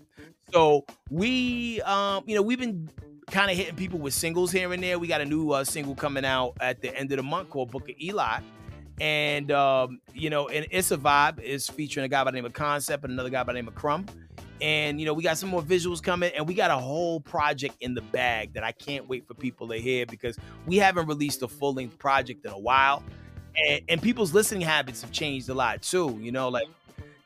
So 0.52 0.84
we, 1.10 1.80
um, 1.82 2.24
you 2.26 2.34
know, 2.34 2.42
we've 2.42 2.58
been 2.58 2.88
kind 3.30 3.50
of 3.50 3.56
hitting 3.56 3.74
people 3.74 3.98
with 3.98 4.14
singles 4.14 4.52
here 4.52 4.72
and 4.72 4.82
there. 4.82 4.98
We 4.98 5.08
got 5.08 5.20
a 5.20 5.24
new 5.24 5.50
uh, 5.50 5.64
single 5.64 5.94
coming 5.94 6.24
out 6.24 6.56
at 6.60 6.80
the 6.82 6.96
end 6.96 7.10
of 7.12 7.16
the 7.16 7.22
month 7.22 7.50
called 7.50 7.70
Book 7.70 7.88
of 7.88 7.96
Eli. 8.00 8.40
And, 9.00 9.50
um, 9.50 10.00
you 10.14 10.30
know, 10.30 10.48
and 10.48 10.66
It's 10.70 10.90
a 10.90 10.96
Vibe 10.96 11.40
is 11.40 11.68
featuring 11.68 12.04
a 12.04 12.08
guy 12.08 12.22
by 12.24 12.30
the 12.30 12.36
name 12.36 12.46
of 12.46 12.52
Concept 12.52 13.04
and 13.04 13.12
another 13.12 13.30
guy 13.30 13.42
by 13.42 13.52
the 13.52 13.58
name 13.58 13.68
of 13.68 13.74
Crumb. 13.74 14.06
And, 14.60 14.98
you 14.98 15.06
know, 15.06 15.12
we 15.12 15.22
got 15.22 15.36
some 15.38 15.48
more 15.50 15.62
visuals 15.62 16.02
coming 16.02 16.32
and 16.34 16.46
we 16.46 16.54
got 16.54 16.70
a 16.70 16.76
whole 16.76 17.20
project 17.20 17.74
in 17.80 17.94
the 17.94 18.00
bag 18.00 18.54
that 18.54 18.64
I 18.64 18.72
can't 18.72 19.08
wait 19.08 19.26
for 19.26 19.34
people 19.34 19.68
to 19.68 19.76
hear 19.76 20.06
because 20.06 20.38
we 20.66 20.76
haven't 20.76 21.06
released 21.06 21.42
a 21.42 21.48
full 21.48 21.74
length 21.74 21.98
project 21.98 22.44
in 22.44 22.52
a 22.52 22.58
while. 22.58 23.02
And, 23.56 23.82
and 23.88 24.02
people's 24.02 24.32
listening 24.32 24.62
habits 24.62 25.02
have 25.02 25.12
changed 25.12 25.48
a 25.48 25.54
lot 25.54 25.82
too. 25.82 26.18
You 26.20 26.32
know, 26.32 26.48
like, 26.48 26.68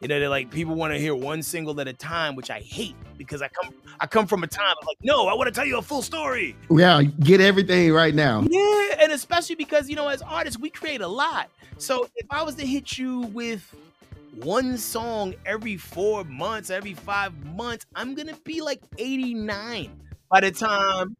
you 0.00 0.08
know, 0.08 0.18
they're 0.18 0.28
like 0.28 0.50
people 0.50 0.74
want 0.74 0.92
to 0.94 0.98
hear 0.98 1.14
one 1.14 1.42
single 1.42 1.78
at 1.80 1.86
a 1.86 1.92
time, 1.92 2.34
which 2.34 2.50
I 2.50 2.60
hate 2.60 2.96
because 3.18 3.42
I 3.42 3.48
come 3.48 3.74
I 4.00 4.06
come 4.06 4.26
from 4.26 4.42
a 4.42 4.46
time 4.46 4.74
of 4.80 4.86
like, 4.86 4.96
no, 5.02 5.28
I 5.28 5.34
want 5.34 5.48
to 5.48 5.52
tell 5.52 5.66
you 5.66 5.78
a 5.78 5.82
full 5.82 6.02
story. 6.02 6.56
Yeah, 6.70 7.02
get 7.02 7.40
everything 7.40 7.92
right 7.92 8.14
now. 8.14 8.42
Yeah, 8.48 8.96
and 8.98 9.12
especially 9.12 9.56
because 9.56 9.90
you 9.90 9.96
know, 9.96 10.08
as 10.08 10.22
artists, 10.22 10.58
we 10.58 10.70
create 10.70 11.02
a 11.02 11.08
lot. 11.08 11.50
So 11.76 12.08
if 12.16 12.26
I 12.30 12.42
was 12.42 12.54
to 12.56 12.66
hit 12.66 12.96
you 12.96 13.20
with 13.20 13.74
one 14.36 14.78
song 14.78 15.34
every 15.46 15.76
four 15.76 16.24
months, 16.24 16.70
every 16.70 16.94
five 16.94 17.34
months, 17.44 17.86
I'm 17.94 18.14
gonna 18.14 18.36
be 18.44 18.60
like 18.60 18.80
89 18.98 19.90
by 20.30 20.40
the 20.40 20.50
time 20.50 21.16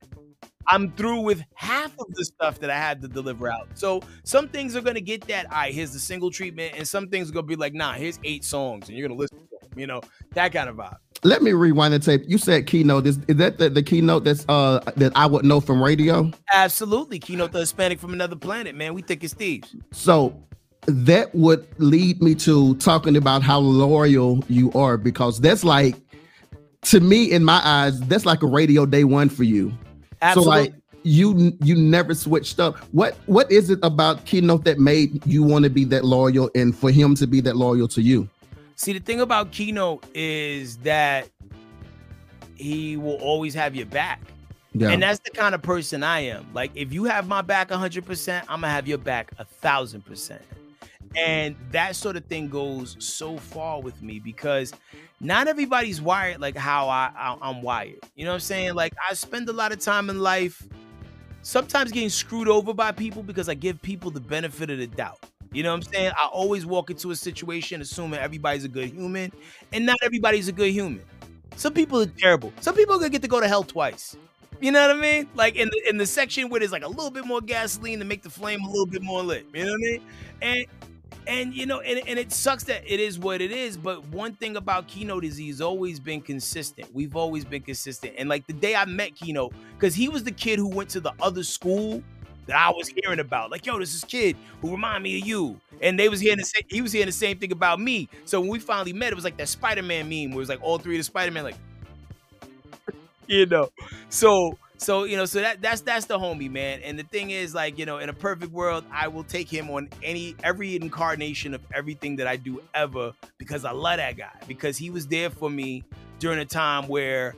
I'm 0.67 0.93
through 0.93 1.21
with 1.21 1.43
half 1.55 1.93
of 1.99 2.15
the 2.15 2.25
stuff 2.25 2.61
that 2.61 2.71
I 2.71 2.77
had 2.77 3.03
to 3.03 3.09
deliver 3.09 3.51
out. 3.51 3.69
So 3.75 4.03
some 4.25 4.49
things 4.49 4.77
are 4.77 4.81
gonna 4.81 5.01
get 5.01 5.27
that, 5.29 5.47
all 5.47 5.53
right, 5.53 5.75
here's 5.75 5.93
the 5.93 5.99
single 5.99 6.31
treatment, 6.31 6.75
and 6.77 6.87
some 6.87 7.09
things 7.09 7.31
are 7.31 7.33
gonna 7.33 7.47
be 7.47 7.57
like, 7.57 7.75
nah, 7.75 7.93
here's 7.95 8.19
eight 8.25 8.45
songs, 8.45 8.89
and 8.89 8.97
you're 8.97 9.09
gonna 9.09 9.19
listen 9.19 9.39
to 9.39 9.69
them, 9.69 9.79
you 9.79 9.87
know, 9.87 10.01
that 10.35 10.53
kind 10.53 10.69
of 10.69 10.77
vibe. 10.77 10.97
Let 11.23 11.43
me 11.43 11.53
rewind 11.53 11.93
the 11.93 11.99
tape. 11.99 12.23
You 12.27 12.39
said 12.39 12.67
Keyno. 12.67 13.05
Is, 13.05 13.19
is 13.29 13.37
that 13.37 13.59
the, 13.59 13.69
the 13.69 13.83
Keyno 13.83 14.25
that's 14.25 14.47
uh 14.49 14.81
that 14.97 15.13
I 15.15 15.27
would 15.27 15.45
know 15.45 15.61
from 15.61 15.83
radio? 15.83 16.31
Absolutely. 16.51 17.21
Keyno 17.21 17.51
the 17.51 17.59
Hispanic 17.59 17.99
from 17.99 18.15
another 18.15 18.37
planet, 18.37 18.75
man. 18.75 18.95
We 18.95 19.03
think 19.03 19.23
it's 19.23 19.35
thieves. 19.35 19.77
So 19.93 20.43
that 20.87 21.35
would 21.35 21.67
lead 21.79 22.23
me 22.23 22.35
to 22.35 22.75
talking 22.77 23.17
about 23.17 23.43
how 23.43 23.59
loyal 23.59 24.43
you 24.49 24.73
are 24.73 24.97
because 24.97 25.41
that's 25.41 25.65
like 25.65 25.95
to 26.83 27.01
me 27.01 27.31
in 27.31 27.45
my 27.45 27.61
eyes 27.65 28.01
that's 28.01 28.25
like 28.25 28.43
a 28.43 28.47
radio 28.47 28.87
day 28.87 29.05
one 29.05 29.29
for 29.29 29.45
you. 29.45 29.73
Absolutely. 30.23 30.45
So 30.45 30.51
like 30.51 30.75
you 31.03 31.57
you 31.63 31.75
never 31.77 32.15
switched 32.15 32.61
up. 32.61 32.77
What 32.93 33.17
what 33.27 33.51
is 33.51 33.71
it 33.71 33.79
about 33.83 34.25
Keyno 34.27 34.63
that 34.65 34.79
made 34.79 35.25
you 35.27 35.43
want 35.43 35.65
to 35.65 35.71
be 35.71 35.85
that 35.87 36.05
loyal 36.05 36.51
and 36.55 36.77
for 36.77 36.91
him 36.91 37.15
to 37.17 37.27
be 37.27 37.41
that 37.43 37.57
loyal 37.57 37.89
to 37.89 38.03
you? 38.03 38.29
See, 38.77 38.93
the 38.93 39.01
thing 39.01 39.21
about 39.21 39.53
Keyno 39.53 40.03
is 40.15 40.79
that 40.79 41.29
he 42.57 42.97
will 42.97 43.17
always 43.17 43.55
have 43.55 43.75
your 43.75 43.87
back. 43.87 44.21
Yeah. 44.73 44.91
And 44.91 45.03
that's 45.03 45.19
the 45.19 45.31
kind 45.31 45.55
of 45.55 45.63
person 45.63 46.03
I 46.03 46.21
am. 46.21 46.47
Like, 46.55 46.71
if 46.75 46.93
you 46.93 47.05
have 47.05 47.27
my 47.27 47.43
back 47.43 47.71
100%, 47.71 48.43
I'm 48.43 48.47
going 48.47 48.61
to 48.63 48.69
have 48.69 48.87
your 48.87 48.99
back 48.99 49.33
a 49.39 49.45
thousand 49.45 50.07
percent. 50.07 50.43
And 51.17 51.57
that 51.73 51.97
sort 51.97 52.17
of 52.17 52.25
thing 52.27 52.49
goes 52.49 52.97
so 53.01 53.37
far 53.37 53.81
with 53.81 54.01
me 54.01 54.21
because 54.21 54.73
not 55.21 55.49
everybody's 55.49 56.01
wired 56.01 56.41
like 56.41 56.57
how 56.57 56.89
I, 56.89 57.11
I, 57.17 57.37
I'm 57.43 57.63
wired. 57.63 57.99
You 58.15 58.25
know 58.25 58.31
what 58.31 58.35
I'm 58.37 58.41
saying? 58.41 58.75
Like, 58.75 58.95
I 59.09 59.15
spend 59.15 59.49
a 59.49 59.53
lot 59.53 59.73
of 59.73 59.81
time 59.81 60.09
in 60.09 60.21
life 60.21 60.67
sometimes 61.43 61.93
getting 61.93 62.09
screwed 62.11 62.49
over 62.49 62.73
by 62.75 62.93
people 62.93 63.23
because 63.23 63.49
I 63.49 63.55
give 63.55 63.81
people 63.83 64.11
the 64.11 64.21
benefit 64.21 64.71
of 64.71 64.79
the 64.79 64.87
doubt. 64.87 65.19
You 65.53 65.63
know 65.65 65.71
what 65.71 65.87
I'm 65.87 65.93
saying? 65.93 66.13
I 66.19 66.27
always 66.27 66.65
walk 66.65 66.91
into 66.91 67.11
a 67.11 67.17
situation 67.17 67.81
assuming 67.81 68.21
everybody's 68.21 68.65
a 68.65 68.69
good 68.69 68.91
human, 68.91 69.33
and 69.73 69.85
not 69.85 69.97
everybody's 70.03 70.47
a 70.47 70.53
good 70.53 70.71
human. 70.71 71.03
Some 71.57 71.73
people 71.75 72.01
are 72.01 72.07
terrible. 72.07 72.53
Some 72.61 72.77
people 72.77 72.95
are 72.95 72.99
gonna 72.99 73.11
get 73.11 73.23
to 73.23 73.29
go 73.29 73.41
to 73.41 73.49
hell 73.49 73.65
twice. 73.65 74.17
You 74.61 74.71
know 74.71 74.87
what 74.87 74.97
I 74.97 75.01
mean? 75.01 75.29
Like 75.35 75.57
in 75.57 75.69
the 75.69 75.89
in 75.89 75.97
the 75.97 76.07
section 76.07 76.51
where 76.51 76.61
there's 76.61 76.71
like 76.73 76.85
a 76.85 76.89
little 76.89 77.11
bit 77.11 77.25
more 77.25 77.41
gasoline 77.41 77.99
to 77.99 78.05
make 78.05 78.23
the 78.23 78.31
flame 78.31 78.63
a 78.63 78.69
little 78.69 78.87
bit 78.87 79.03
more 79.03 79.23
lit. 79.23 79.47
You 79.53 79.65
know 79.65 79.73
what 79.73 79.75
I 79.75 79.91
mean? 79.91 80.03
And 80.43 80.67
and 81.31 81.55
you 81.55 81.65
know, 81.65 81.81
and, 81.81 82.01
and 82.09 82.19
it 82.19 82.33
sucks 82.33 82.65
that 82.65 82.83
it 82.93 82.99
is 82.99 83.19
what 83.19 83.41
it 83.41 83.53
is. 83.53 83.77
But 83.77 84.05
one 84.09 84.35
thing 84.35 84.57
about 84.57 84.89
Keyno 84.89 85.23
is 85.23 85.37
he's 85.37 85.61
always 85.61 86.01
been 86.01 86.21
consistent. 86.21 86.93
We've 86.93 87.15
always 87.15 87.45
been 87.45 87.63
consistent. 87.63 88.15
And 88.19 88.29
like 88.29 88.47
the 88.49 88.53
day 88.53 88.75
I 88.75 88.85
met 88.85 89.15
Keyno, 89.15 89.53
because 89.79 89.95
he 89.95 90.09
was 90.09 90.25
the 90.25 90.33
kid 90.33 90.59
who 90.59 90.69
went 90.69 90.91
to 90.91 91.01
the 91.01 91.13
other 91.23 91.45
school 91.45 92.03
that 92.47 92.57
I 92.57 92.71
was 92.71 92.89
hearing 92.89 93.21
about. 93.21 93.53
Like, 93.53 93.65
yo, 93.65 93.79
this 93.79 93.95
is 93.95 94.03
kid 94.03 94.37
who 94.61 94.73
remind 94.73 95.05
me 95.05 95.21
of 95.21 95.27
you. 95.27 95.61
And 95.81 95.99
they 95.99 96.09
was 96.09 96.19
hearing 96.21 96.39
the 96.39 96.45
same, 96.45 96.63
he 96.69 96.83
was 96.83 96.91
hearing 96.93 97.07
the 97.07 97.13
same 97.13 97.39
thing 97.39 97.53
about 97.53 97.81
me. 97.81 98.09
So 98.25 98.41
when 98.41 98.51
we 98.51 98.59
finally 98.59 98.93
met, 98.93 99.13
it 99.13 99.15
was 99.15 99.25
like 99.25 99.37
that 99.37 99.49
Spider-Man 99.49 100.09
meme 100.09 100.31
where 100.31 100.39
it 100.39 100.41
was 100.41 100.49
like 100.49 100.63
all 100.63 100.79
three 100.79 100.97
of 100.97 101.01
the 101.01 101.05
Spider-Man, 101.05 101.45
like, 101.45 101.57
you 103.27 103.47
know. 103.47 103.71
So 104.09 104.59
so 104.81 105.05
you 105.05 105.17
know, 105.17 105.27
so 105.27 105.41
that 105.41 105.61
that's 105.61 105.83
that's 105.83 106.07
the 106.07 106.19
homie, 106.19 106.51
man. 106.51 106.81
And 106.83 106.99
the 106.99 107.03
thing 107.03 107.31
is, 107.31 107.55
like, 107.55 107.79
you 107.79 107.85
know, 107.85 107.99
in 107.99 108.09
a 108.09 108.15
perfect 108.15 108.53
world, 108.53 108.85
I 108.91 109.09
will 109.09 109.25
take 109.25 109.49
him 109.49 109.71
on 109.71 109.89
any 110.03 110.35
every 110.43 110.75
incarnation 110.75 111.53
of 111.53 111.61
everything 111.75 112.17
that 112.17 112.27
I 112.27 112.37
do 112.37 112.63
ever 112.75 113.13
because 113.39 113.65
I 113.65 113.73
love 113.73 113.99
that 113.99 114.17
guy. 114.17 114.33
Because 114.49 114.79
he 114.79 114.89
was 114.89 115.07
there 115.07 115.29
for 115.29 115.51
me 115.51 115.85
during 116.19 116.39
a 116.39 116.47
time 116.47 116.89
where 116.89 117.35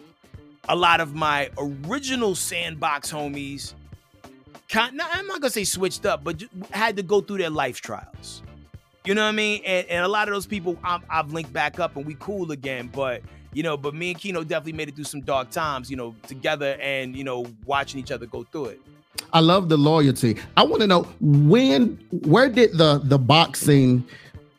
a 0.68 0.76
lot 0.76 1.00
of 1.00 1.14
my 1.14 1.50
original 1.58 2.36
sandbox 2.36 3.12
homies 3.12 3.74
I'm 4.74 4.96
not 4.96 5.40
gonna 5.40 5.50
say 5.50 5.64
switched 5.64 6.06
up, 6.06 6.24
but 6.24 6.42
had 6.70 6.96
to 6.96 7.02
go 7.02 7.20
through 7.20 7.38
their 7.38 7.50
life 7.50 7.80
trials. 7.80 8.42
You 9.04 9.14
know 9.14 9.22
what 9.22 9.28
I 9.28 9.32
mean? 9.32 9.62
And, 9.66 9.86
and 9.88 10.04
a 10.04 10.08
lot 10.08 10.28
of 10.28 10.34
those 10.34 10.46
people 10.46 10.78
i 10.84 10.98
have 11.08 11.32
linked 11.32 11.52
back 11.52 11.80
up 11.80 11.96
and 11.96 12.06
we 12.06 12.16
cool 12.18 12.52
again. 12.52 12.88
But 12.92 13.22
you 13.52 13.62
know, 13.62 13.76
but 13.76 13.94
me 13.94 14.10
and 14.10 14.18
Keyno 14.18 14.46
definitely 14.46 14.72
made 14.72 14.88
it 14.88 14.94
through 14.94 15.04
some 15.04 15.20
dark 15.20 15.50
times. 15.50 15.90
You 15.90 15.96
know, 15.96 16.14
together 16.26 16.76
and 16.80 17.16
you 17.16 17.24
know, 17.24 17.46
watching 17.64 18.00
each 18.00 18.10
other 18.10 18.26
go 18.26 18.44
through 18.44 18.66
it. 18.66 18.80
I 19.32 19.40
love 19.40 19.68
the 19.68 19.76
loyalty. 19.76 20.38
I 20.56 20.62
want 20.62 20.80
to 20.82 20.86
know 20.86 21.02
when, 21.20 21.98
where 22.24 22.48
did 22.48 22.76
the 22.76 23.00
the 23.04 23.18
boxing 23.18 24.04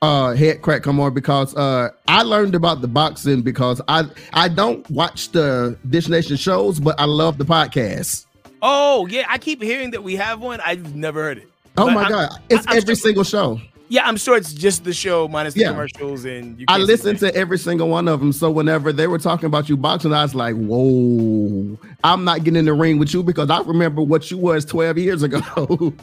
uh 0.02 0.34
Headkrack 0.34 0.84
come 0.84 1.00
on 1.00 1.14
because 1.14 1.56
uh 1.56 1.90
I 2.08 2.24
learned 2.24 2.56
about 2.56 2.82
the 2.82 2.88
boxing 2.88 3.42
because 3.42 3.82
I 3.88 4.04
I 4.34 4.50
don't 4.50 4.88
watch 4.92 5.32
the 5.32 5.78
Dish 5.90 6.10
Nation 6.10 6.36
shows, 6.38 6.80
but 6.80 7.00
I 7.00 7.06
love 7.06 7.38
the 7.38 7.46
podcast. 7.46 8.26
Oh 8.62 9.08
yeah, 9.08 9.26
I 9.30 9.38
keep 9.38 9.62
hearing 9.62 9.92
that 9.92 10.04
we 10.04 10.16
have 10.18 10.42
one. 10.42 10.60
I've 10.62 10.96
never 10.96 11.22
heard 11.24 11.38
it. 11.40 11.48
Oh 11.78 11.86
but 11.86 11.94
my 11.94 12.04
I'm, 12.04 12.12
god, 12.12 12.30
it's 12.50 12.66
I'm 12.68 12.78
every 12.78 12.96
single 12.96 13.24
show. 13.24 13.60
Yeah, 13.90 14.08
I'm 14.08 14.18
sure 14.18 14.38
it's 14.38 14.54
just 14.54 14.84
the 14.84 14.94
show 14.94 15.28
minus 15.28 15.54
the 15.54 15.62
yeah. 15.62 15.70
commercials 15.70 16.26
and 16.26 16.60
you 16.60 16.66
I 16.68 16.78
listened 16.78 17.20
to 17.20 17.34
every 17.36 17.58
single 17.58 17.90
one 17.90 18.08
of 18.08 18.20
them. 18.20 18.32
So 18.32 18.50
whenever 18.50 18.94
they 18.94 19.08
were 19.08 19.20
talking 19.20 19.46
about 19.46 19.70
you 19.70 19.78
boxing, 19.78 20.14
I 20.14 20.24
was 20.24 20.34
like, 20.34 20.56
"Whoa, 20.56 21.78
I'm 22.04 22.24
not 22.24 22.40
getting 22.44 22.58
in 22.58 22.66
the 22.66 22.74
ring 22.74 22.98
with 22.98 23.14
you 23.14 23.24
because 23.24 23.50
I 23.50 23.62
remember 23.62 24.02
what 24.02 24.32
you 24.32 24.38
was 24.38 24.66
12 24.66 24.98
years 24.98 25.24
ago." 25.24 25.42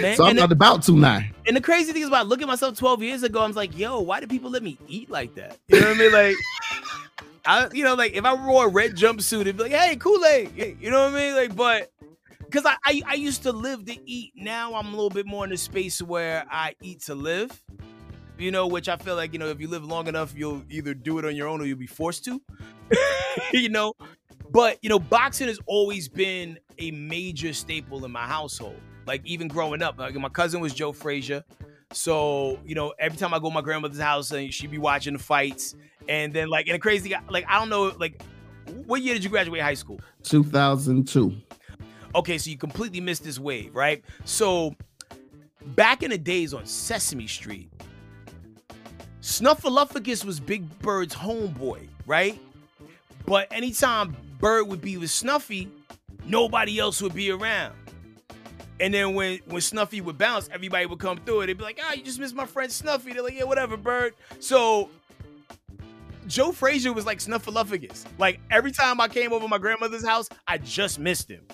Man, 0.00 0.16
so 0.16 0.24
I'm 0.24 0.36
not 0.36 0.48
the, 0.48 0.54
about 0.54 0.82
to 0.84 0.92
now. 0.92 1.20
And 1.46 1.56
the 1.56 1.60
crazy 1.60 1.92
thing 1.92 2.02
is 2.02 2.08
about 2.08 2.28
looking 2.28 2.46
myself 2.46 2.78
12 2.78 3.02
years 3.02 3.22
ago, 3.22 3.40
I 3.40 3.46
was 3.46 3.56
like, 3.56 3.76
"Yo, 3.76 4.00
why 4.00 4.20
do 4.20 4.26
people 4.26 4.50
let 4.50 4.62
me 4.62 4.78
eat 4.88 5.10
like 5.10 5.34
that?" 5.34 5.58
You 5.68 5.80
know 5.80 5.88
what 5.88 5.96
I 5.96 5.98
mean? 5.98 6.12
Like. 6.12 6.36
I, 7.46 7.68
you 7.74 7.84
know, 7.84 7.94
like 7.94 8.14
if 8.14 8.24
I 8.24 8.32
wore 8.32 8.68
a 8.68 8.70
red 8.70 8.96
jumpsuit, 8.96 9.42
it'd 9.42 9.58
be 9.58 9.64
like, 9.64 9.72
"Hey, 9.72 9.96
Kool 9.96 10.24
Aid," 10.24 10.76
you 10.80 10.90
know 10.90 11.04
what 11.04 11.12
I 11.12 11.14
mean? 11.14 11.34
Like, 11.34 11.54
but 11.54 11.92
because 12.54 12.70
I, 12.70 12.76
I, 12.84 13.02
I 13.06 13.14
used 13.14 13.42
to 13.42 13.52
live 13.52 13.84
to 13.86 13.96
eat. 14.08 14.32
Now 14.36 14.74
I'm 14.74 14.86
a 14.86 14.90
little 14.90 15.10
bit 15.10 15.26
more 15.26 15.42
in 15.42 15.50
the 15.50 15.56
space 15.56 16.00
where 16.00 16.46
I 16.48 16.76
eat 16.80 17.00
to 17.02 17.14
live. 17.14 17.60
You 18.38 18.52
know, 18.52 18.68
which 18.68 18.88
I 18.88 18.96
feel 18.96 19.16
like 19.16 19.32
you 19.32 19.40
know, 19.40 19.48
if 19.48 19.60
you 19.60 19.66
live 19.68 19.84
long 19.84 20.06
enough, 20.06 20.34
you'll 20.36 20.62
either 20.70 20.94
do 20.94 21.18
it 21.18 21.24
on 21.24 21.34
your 21.34 21.48
own 21.48 21.60
or 21.60 21.64
you'll 21.64 21.78
be 21.78 21.86
forced 21.86 22.24
to. 22.26 22.40
you 23.52 23.68
know, 23.68 23.94
but 24.50 24.78
you 24.82 24.88
know, 24.88 25.00
boxing 25.00 25.48
has 25.48 25.58
always 25.66 26.08
been 26.08 26.58
a 26.78 26.92
major 26.92 27.52
staple 27.52 28.04
in 28.04 28.12
my 28.12 28.26
household. 28.26 28.80
Like 29.06 29.22
even 29.24 29.48
growing 29.48 29.82
up, 29.82 29.98
like 29.98 30.14
my 30.14 30.28
cousin 30.28 30.60
was 30.60 30.72
Joe 30.74 30.92
Frazier. 30.92 31.44
So, 31.92 32.58
you 32.64 32.74
know, 32.76 32.94
every 33.00 33.18
time 33.18 33.34
I 33.34 33.38
go 33.38 33.48
to 33.48 33.54
my 33.54 33.62
grandmother's 33.62 34.00
house 34.00 34.30
and 34.30 34.52
she'd 34.52 34.70
be 34.70 34.78
watching 34.78 35.12
the 35.12 35.18
fights. 35.18 35.74
And 36.08 36.32
then 36.32 36.48
like 36.48 36.66
and 36.68 36.76
a 36.76 36.78
crazy 36.78 37.14
like 37.28 37.46
I 37.48 37.58
don't 37.58 37.68
know, 37.68 37.92
like 37.98 38.22
what 38.86 39.02
year 39.02 39.14
did 39.14 39.24
you 39.24 39.30
graduate 39.30 39.60
high 39.60 39.74
school? 39.74 40.00
2002 40.22 41.36
okay, 42.14 42.38
so 42.38 42.50
you 42.50 42.56
completely 42.56 43.00
missed 43.00 43.24
this 43.24 43.38
wave, 43.38 43.74
right? 43.74 44.02
So 44.24 44.74
back 45.68 46.02
in 46.02 46.10
the 46.10 46.18
days 46.18 46.54
on 46.54 46.66
Sesame 46.66 47.26
Street, 47.26 47.70
Snuffleupagus 49.20 50.24
was 50.24 50.38
Big 50.38 50.78
Bird's 50.80 51.14
homeboy, 51.14 51.88
right? 52.06 52.38
But 53.26 53.48
anytime 53.50 54.16
Bird 54.38 54.64
would 54.64 54.82
be 54.82 54.96
with 54.98 55.10
Snuffy, 55.10 55.70
nobody 56.26 56.78
else 56.78 57.00
would 57.00 57.14
be 57.14 57.30
around. 57.30 57.74
And 58.80 58.92
then 58.92 59.14
when 59.14 59.38
when 59.46 59.60
Snuffy 59.60 60.00
would 60.00 60.18
bounce, 60.18 60.48
everybody 60.52 60.84
would 60.86 60.98
come 60.98 61.18
through 61.18 61.42
it. 61.42 61.46
They'd 61.46 61.56
be 61.56 61.64
like, 61.64 61.78
"Ah, 61.80 61.90
oh, 61.90 61.94
you 61.94 62.02
just 62.02 62.18
missed 62.18 62.34
my 62.34 62.44
friend 62.44 62.70
Snuffy." 62.70 63.12
They're 63.12 63.22
like, 63.22 63.34
"Yeah, 63.34 63.44
whatever, 63.44 63.76
Bird." 63.76 64.14
So 64.40 64.90
Joe 66.26 66.52
Frazier 66.52 66.92
was 66.92 67.06
like 67.06 67.18
Snuffleupagus. 67.18 68.04
Like 68.18 68.40
every 68.50 68.72
time 68.72 69.00
I 69.00 69.08
came 69.08 69.32
over 69.32 69.48
my 69.48 69.58
grandmother's 69.58 70.04
house, 70.04 70.28
I 70.46 70.58
just 70.58 70.98
missed 70.98 71.30
him. 71.30 71.46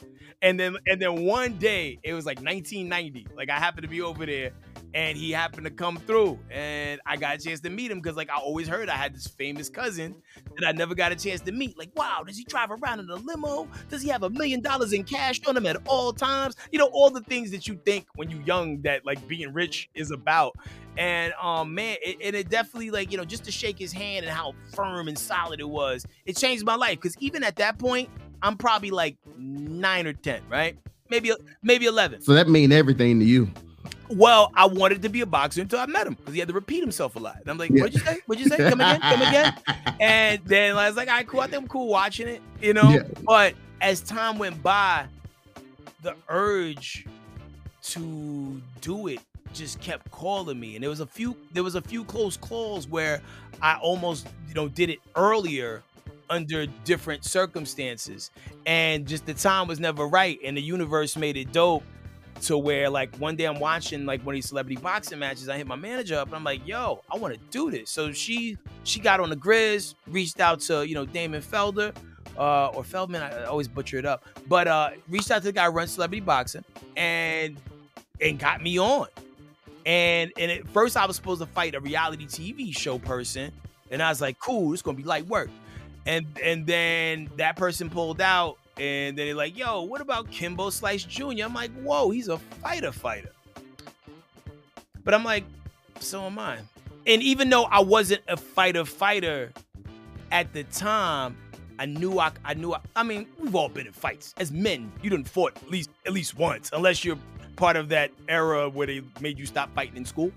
And 0.43 0.59
then 0.59 0.77
and 0.87 1.01
then 1.01 1.25
one 1.25 1.59
day, 1.59 1.99
it 2.03 2.15
was 2.15 2.25
like 2.25 2.39
1990. 2.39 3.27
Like 3.37 3.51
I 3.51 3.59
happened 3.59 3.83
to 3.83 3.89
be 3.89 4.01
over 4.01 4.25
there 4.25 4.53
and 4.95 5.17
he 5.17 5.31
happened 5.31 5.65
to 5.65 5.71
come 5.71 5.97
through 5.99 6.39
and 6.51 7.01
I 7.07 7.17
got 7.17 7.37
a 7.37 7.39
chance 7.39 7.61
to 7.61 7.71
meet 7.71 7.91
him 7.91 8.01
because 8.01 8.17
like 8.17 8.31
I 8.31 8.39
always 8.39 8.67
heard 8.67 8.89
I 8.89 8.97
had 8.97 9.15
this 9.15 9.27
famous 9.27 9.69
cousin 9.69 10.17
that 10.59 10.67
I 10.67 10.73
never 10.73 10.95
got 10.95 11.13
a 11.13 11.17
chance 11.17 11.41
to 11.43 11.53
meet. 11.53 11.79
Like, 11.79 11.91
wow, 11.95 12.25
does 12.27 12.37
he 12.37 12.45
drive 12.45 12.71
around 12.71 13.01
in 13.01 13.09
a 13.09 13.15
limo? 13.15 13.69
Does 13.89 14.03
he 14.03 14.09
have 14.09 14.23
a 14.23 14.31
million 14.31 14.61
dollars 14.61 14.93
in 14.93 15.05
cash 15.05 15.41
on 15.47 15.57
him 15.57 15.67
at 15.67 15.77
all 15.87 16.13
times? 16.13 16.57
You 16.73 16.79
know, 16.79 16.89
all 16.93 17.11
the 17.11 17.21
things 17.21 17.51
that 17.53 17.69
you 17.69 17.81
think 17.85 18.07
when 18.17 18.31
you're 18.31 18.43
young 18.43 18.83
that 18.83 19.07
like 19.07 19.27
being 19.29 19.53
rich 19.53 19.89
is 19.95 20.11
about. 20.11 20.57
And 20.97 21.33
um 21.41 21.75
man, 21.75 21.97
it, 22.03 22.17
and 22.23 22.35
it 22.35 22.49
definitely 22.49 22.91
like, 22.91 23.13
you 23.13 23.19
know, 23.19 23.25
just 23.25 23.45
to 23.45 23.53
shake 23.53 23.79
his 23.79 23.93
hand 23.93 24.27
and 24.27 24.35
how 24.35 24.55
firm 24.75 25.07
and 25.09 25.19
solid 25.19 25.61
it 25.61 25.69
was, 25.69 26.05
it 26.27 26.37
changed 26.37 26.65
my 26.65 26.75
life. 26.75 26.99
Cause 27.01 27.17
even 27.21 27.45
at 27.45 27.57
that 27.57 27.79
point, 27.79 28.09
I'm 28.43 28.57
probably 28.57 28.91
like 28.91 29.17
nine 29.37 30.07
or 30.07 30.15
ten, 30.15 30.43
right? 30.49 30.77
Maybe 31.11 31.33
maybe 31.63 31.87
eleven. 31.87 32.23
So 32.23 32.33
that 32.35 32.49
mean 32.49 32.73
everything 32.73 33.21
to 33.21 33.25
you. 33.25 33.51
Well, 34.11 34.51
I 34.55 34.67
wanted 34.67 35.03
to 35.03 35.09
be 35.09 35.21
a 35.21 35.27
boxer 35.27 35.61
until 35.61 35.79
I 35.79 35.87
met 35.87 36.07
him 36.07 36.15
because 36.15 36.35
he 36.35 36.41
had 36.41 36.49
to 36.49 36.55
repeat 36.55 36.81
himself 36.81 37.17
a 37.17 37.19
lot. 37.19 37.37
And 37.41 37.49
I'm 37.49 37.59
like, 37.59 37.71
yeah. 37.71 37.83
what'd 37.83 37.95
you 37.95 38.01
say? 38.01 38.19
What'd 38.27 38.45
you 38.45 38.51
say? 38.51 38.57
Come 38.57 38.81
again? 38.81 39.01
Come 39.01 39.23
again? 39.23 39.55
and 40.01 40.41
then 40.45 40.77
I 40.77 40.89
was 40.89 40.97
like, 40.97 41.09
all 41.09 41.15
right, 41.15 41.27
cool. 41.27 41.41
I 41.41 41.47
think 41.47 41.63
I'm 41.63 41.69
cool 41.69 41.89
watching 41.89 42.29
it, 42.29 42.43
you 42.61 42.75
know? 42.75 42.91
Yeah. 42.91 43.03
But 43.25 43.55
as 43.81 44.01
time 44.01 44.39
went 44.39 44.63
by, 44.63 45.07
the 46.03 46.17
urge 46.29 47.07
to 47.83 48.61
do 48.81 49.07
it 49.07 49.21
just 49.53 49.81
kept 49.81 50.11
calling 50.11 50.59
me. 50.59 50.75
And 50.75 50.83
there 50.83 50.91
was 50.91 51.01
a 51.01 51.07
few 51.07 51.37
there 51.53 51.65
was 51.65 51.75
a 51.75 51.83
few 51.83 52.05
close 52.05 52.37
calls 52.37 52.89
where 52.89 53.21
I 53.63 53.77
almost, 53.77 54.29
you 54.49 54.55
know, 54.55 54.69
did 54.69 54.91
it 54.91 54.99
earlier 55.17 55.83
under 56.29 56.67
different 56.85 57.25
circumstances. 57.25 58.31
And 58.67 59.07
just 59.07 59.27
the 59.27 59.35
time 59.35 59.69
was 59.69 59.81
never 59.81 60.07
right. 60.07 60.39
And 60.45 60.57
the 60.57 60.63
universe 60.63 61.17
made 61.17 61.37
it 61.37 61.53
dope 61.53 61.83
to 62.43 62.59
where 62.59 62.89
like 62.89 63.15
one 63.17 63.37
day 63.37 63.45
I'm 63.45 63.59
watching 63.59 64.07
like 64.07 64.25
one 64.25 64.35
of 64.35 64.37
these 64.37 64.49
celebrity 64.49 64.81
boxing 64.81 65.19
matches. 65.19 65.49
I 65.49 65.57
hit 65.57 65.67
my 65.67 65.77
manager 65.77 66.17
up 66.17 66.29
and 66.29 66.37
I'm 66.37 66.45
like, 66.45 66.67
yo, 66.67 67.03
I 67.11 67.17
want 67.17 67.35
to 67.35 67.41
do 67.51 67.71
this. 67.71 67.91
So 67.91 68.13
she 68.13 68.57
she 68.85 69.01
got 69.01 69.21
on 69.21 69.31
the 69.31 69.37
Grizz, 69.37 69.95
reached 70.07 70.41
out 70.41 70.61
to, 70.63 70.87
you 70.87 70.95
know, 70.95 71.07
Damon 71.07 71.43
Felder. 71.43 71.95
Uh, 72.39 72.69
or 72.69 72.85
Feldman, 72.85 73.23
I 73.23 73.45
always 73.45 73.69
butcher 73.69 73.99
it 73.99 74.07
up, 74.07 74.25
but 74.49 74.67
uh, 74.67 74.91
reached 75.09 75.31
out 75.31 75.39
to 75.39 75.49
the 75.49 75.53
guy 75.53 75.67
who 75.67 75.73
runs 75.73 75.91
celebrity 75.91 76.21
boxing 76.21 76.65
and 76.97 77.57
and 78.21 78.39
got 78.39 78.63
me 78.63 78.79
on. 78.79 79.09
And 79.85 80.33
and 80.39 80.51
at 80.51 80.67
first 80.69 80.97
I 80.97 81.05
was 81.05 81.17
supposed 81.17 81.41
to 81.41 81.47
fight 81.47 81.75
a 81.75 81.81
reality 81.81 82.27
TV 82.27 82.75
show 82.75 82.99
person, 82.99 83.53
and 83.91 84.03
I 84.03 84.09
was 84.09 84.23
like, 84.23 84.39
cool, 84.39 84.73
it's 84.73 84.81
gonna 84.81 84.97
be 84.97 85.03
light 85.03 85.27
work 85.27 85.51
and 86.07 86.27
and 86.43 86.67
then 86.67 87.31
that 87.37 87.57
person 87.57 87.91
pulled 87.91 88.21
out 88.21 88.59
and 88.77 89.17
then 89.17 89.27
they're 89.27 89.35
like 89.35 89.57
yo 89.57 89.83
what 89.83 90.01
about 90.01 90.31
kimbo 90.31 90.71
slice 90.71 91.05
jr 91.05 91.45
i'm 91.45 91.55
like 91.55 91.73
whoa 91.83 92.11
he's 92.11 92.29
a 92.29 92.39
fighter 92.39 92.93
fighter. 92.93 93.31
But 95.05 95.15
i'm 95.15 95.25
like 95.25 95.45
so 96.01 96.23
am 96.23 96.39
i. 96.39 96.59
And 97.07 97.23
even 97.23 97.51
though 97.51 97.65
i 97.65 97.81
wasn't 97.81 98.23
a 98.29 98.37
fighter 98.37 98.85
fighter 98.85 99.53
at 100.31 100.53
the 100.53 100.65
time 100.65 101.37
i 101.81 101.87
knew 101.87 102.21
i, 102.21 102.31
I 102.45 102.55
knew 102.55 102.73
I, 102.75 102.81
I 102.95 103.03
mean 103.03 103.27
we've 103.39 103.57
all 103.57 103.69
been 103.69 103.89
in 103.89 103.93
fights. 103.93 104.35
As 104.39 104.53
men 104.53 104.93
you 105.03 105.11
didn't 105.11 105.29
fought 105.29 105.57
at 105.57 105.69
least 105.69 105.91
at 106.07 106.13
least 106.13 106.37
once 106.37 106.71
unless 106.73 107.05
you're 107.05 107.19
part 107.57 107.77
of 107.77 107.89
that 107.89 108.13
era 108.29 108.69
where 108.69 108.87
they 108.87 109.03
made 109.21 109.39
you 109.39 109.47
stop 109.47 109.75
fighting 109.75 109.97
in 109.97 110.05
school. 110.05 110.31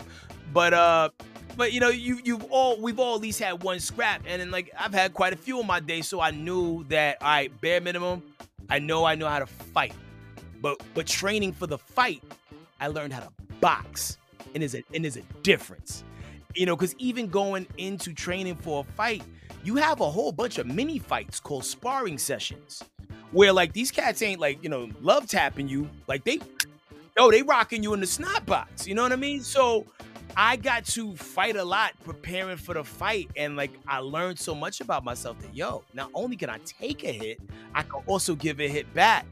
But 0.52 0.74
uh 0.74 1.10
but 1.56 1.72
you 1.72 1.80
know, 1.80 1.88
you 1.88 2.20
you've 2.24 2.44
all 2.50 2.80
we've 2.80 2.98
all 2.98 3.16
at 3.16 3.20
least 3.20 3.40
had 3.40 3.62
one 3.62 3.80
scrap, 3.80 4.22
and 4.26 4.40
then 4.40 4.50
like 4.50 4.70
I've 4.78 4.94
had 4.94 5.14
quite 5.14 5.32
a 5.32 5.36
few 5.36 5.60
in 5.60 5.66
my 5.66 5.80
day, 5.80 6.02
so 6.02 6.20
I 6.20 6.30
knew 6.30 6.84
that 6.88 7.18
all 7.20 7.28
right, 7.28 7.60
bare 7.60 7.80
minimum, 7.80 8.22
I 8.68 8.78
know 8.78 9.04
I 9.04 9.14
know 9.14 9.28
how 9.28 9.38
to 9.38 9.46
fight. 9.46 9.94
But 10.60 10.82
but 10.94 11.06
training 11.06 11.52
for 11.52 11.66
the 11.66 11.78
fight, 11.78 12.22
I 12.80 12.88
learned 12.88 13.12
how 13.12 13.20
to 13.20 13.30
box, 13.60 14.18
and 14.54 14.62
there's 14.62 14.74
a 14.74 14.82
and 14.92 15.04
there's 15.04 15.16
a 15.16 15.22
difference, 15.42 16.04
you 16.54 16.66
know, 16.66 16.76
because 16.76 16.94
even 16.98 17.28
going 17.28 17.66
into 17.78 18.12
training 18.12 18.56
for 18.56 18.80
a 18.80 18.92
fight, 18.92 19.22
you 19.62 19.76
have 19.76 20.00
a 20.00 20.10
whole 20.10 20.32
bunch 20.32 20.58
of 20.58 20.66
mini 20.66 20.98
fights 20.98 21.40
called 21.40 21.64
sparring 21.64 22.18
sessions, 22.18 22.82
where 23.32 23.52
like 23.52 23.72
these 23.72 23.90
cats 23.90 24.22
ain't 24.22 24.40
like 24.40 24.62
you 24.62 24.68
know 24.68 24.88
love 25.00 25.26
tapping 25.26 25.68
you, 25.68 25.88
like 26.06 26.24
they, 26.24 26.40
oh 27.18 27.30
they 27.30 27.42
rocking 27.42 27.82
you 27.82 27.94
in 27.94 28.00
the 28.00 28.06
snot 28.06 28.44
box, 28.46 28.86
you 28.86 28.94
know 28.94 29.02
what 29.02 29.12
I 29.12 29.16
mean? 29.16 29.40
So 29.42 29.86
I 30.36 30.56
got 30.56 30.84
to 30.86 31.14
fight 31.16 31.56
a 31.56 31.64
lot 31.64 31.92
preparing 32.04 32.56
for 32.56 32.74
the 32.74 32.84
fight. 32.84 33.30
And 33.36 33.56
like 33.56 33.72
I 33.86 33.98
learned 33.98 34.38
so 34.38 34.54
much 34.54 34.80
about 34.80 35.04
myself 35.04 35.40
that 35.40 35.54
yo, 35.54 35.84
not 35.92 36.10
only 36.14 36.36
can 36.36 36.50
I 36.50 36.58
take 36.64 37.04
a 37.04 37.12
hit, 37.12 37.40
I 37.74 37.82
can 37.82 38.02
also 38.06 38.34
give 38.34 38.60
a 38.60 38.68
hit 38.68 38.92
back. 38.94 39.26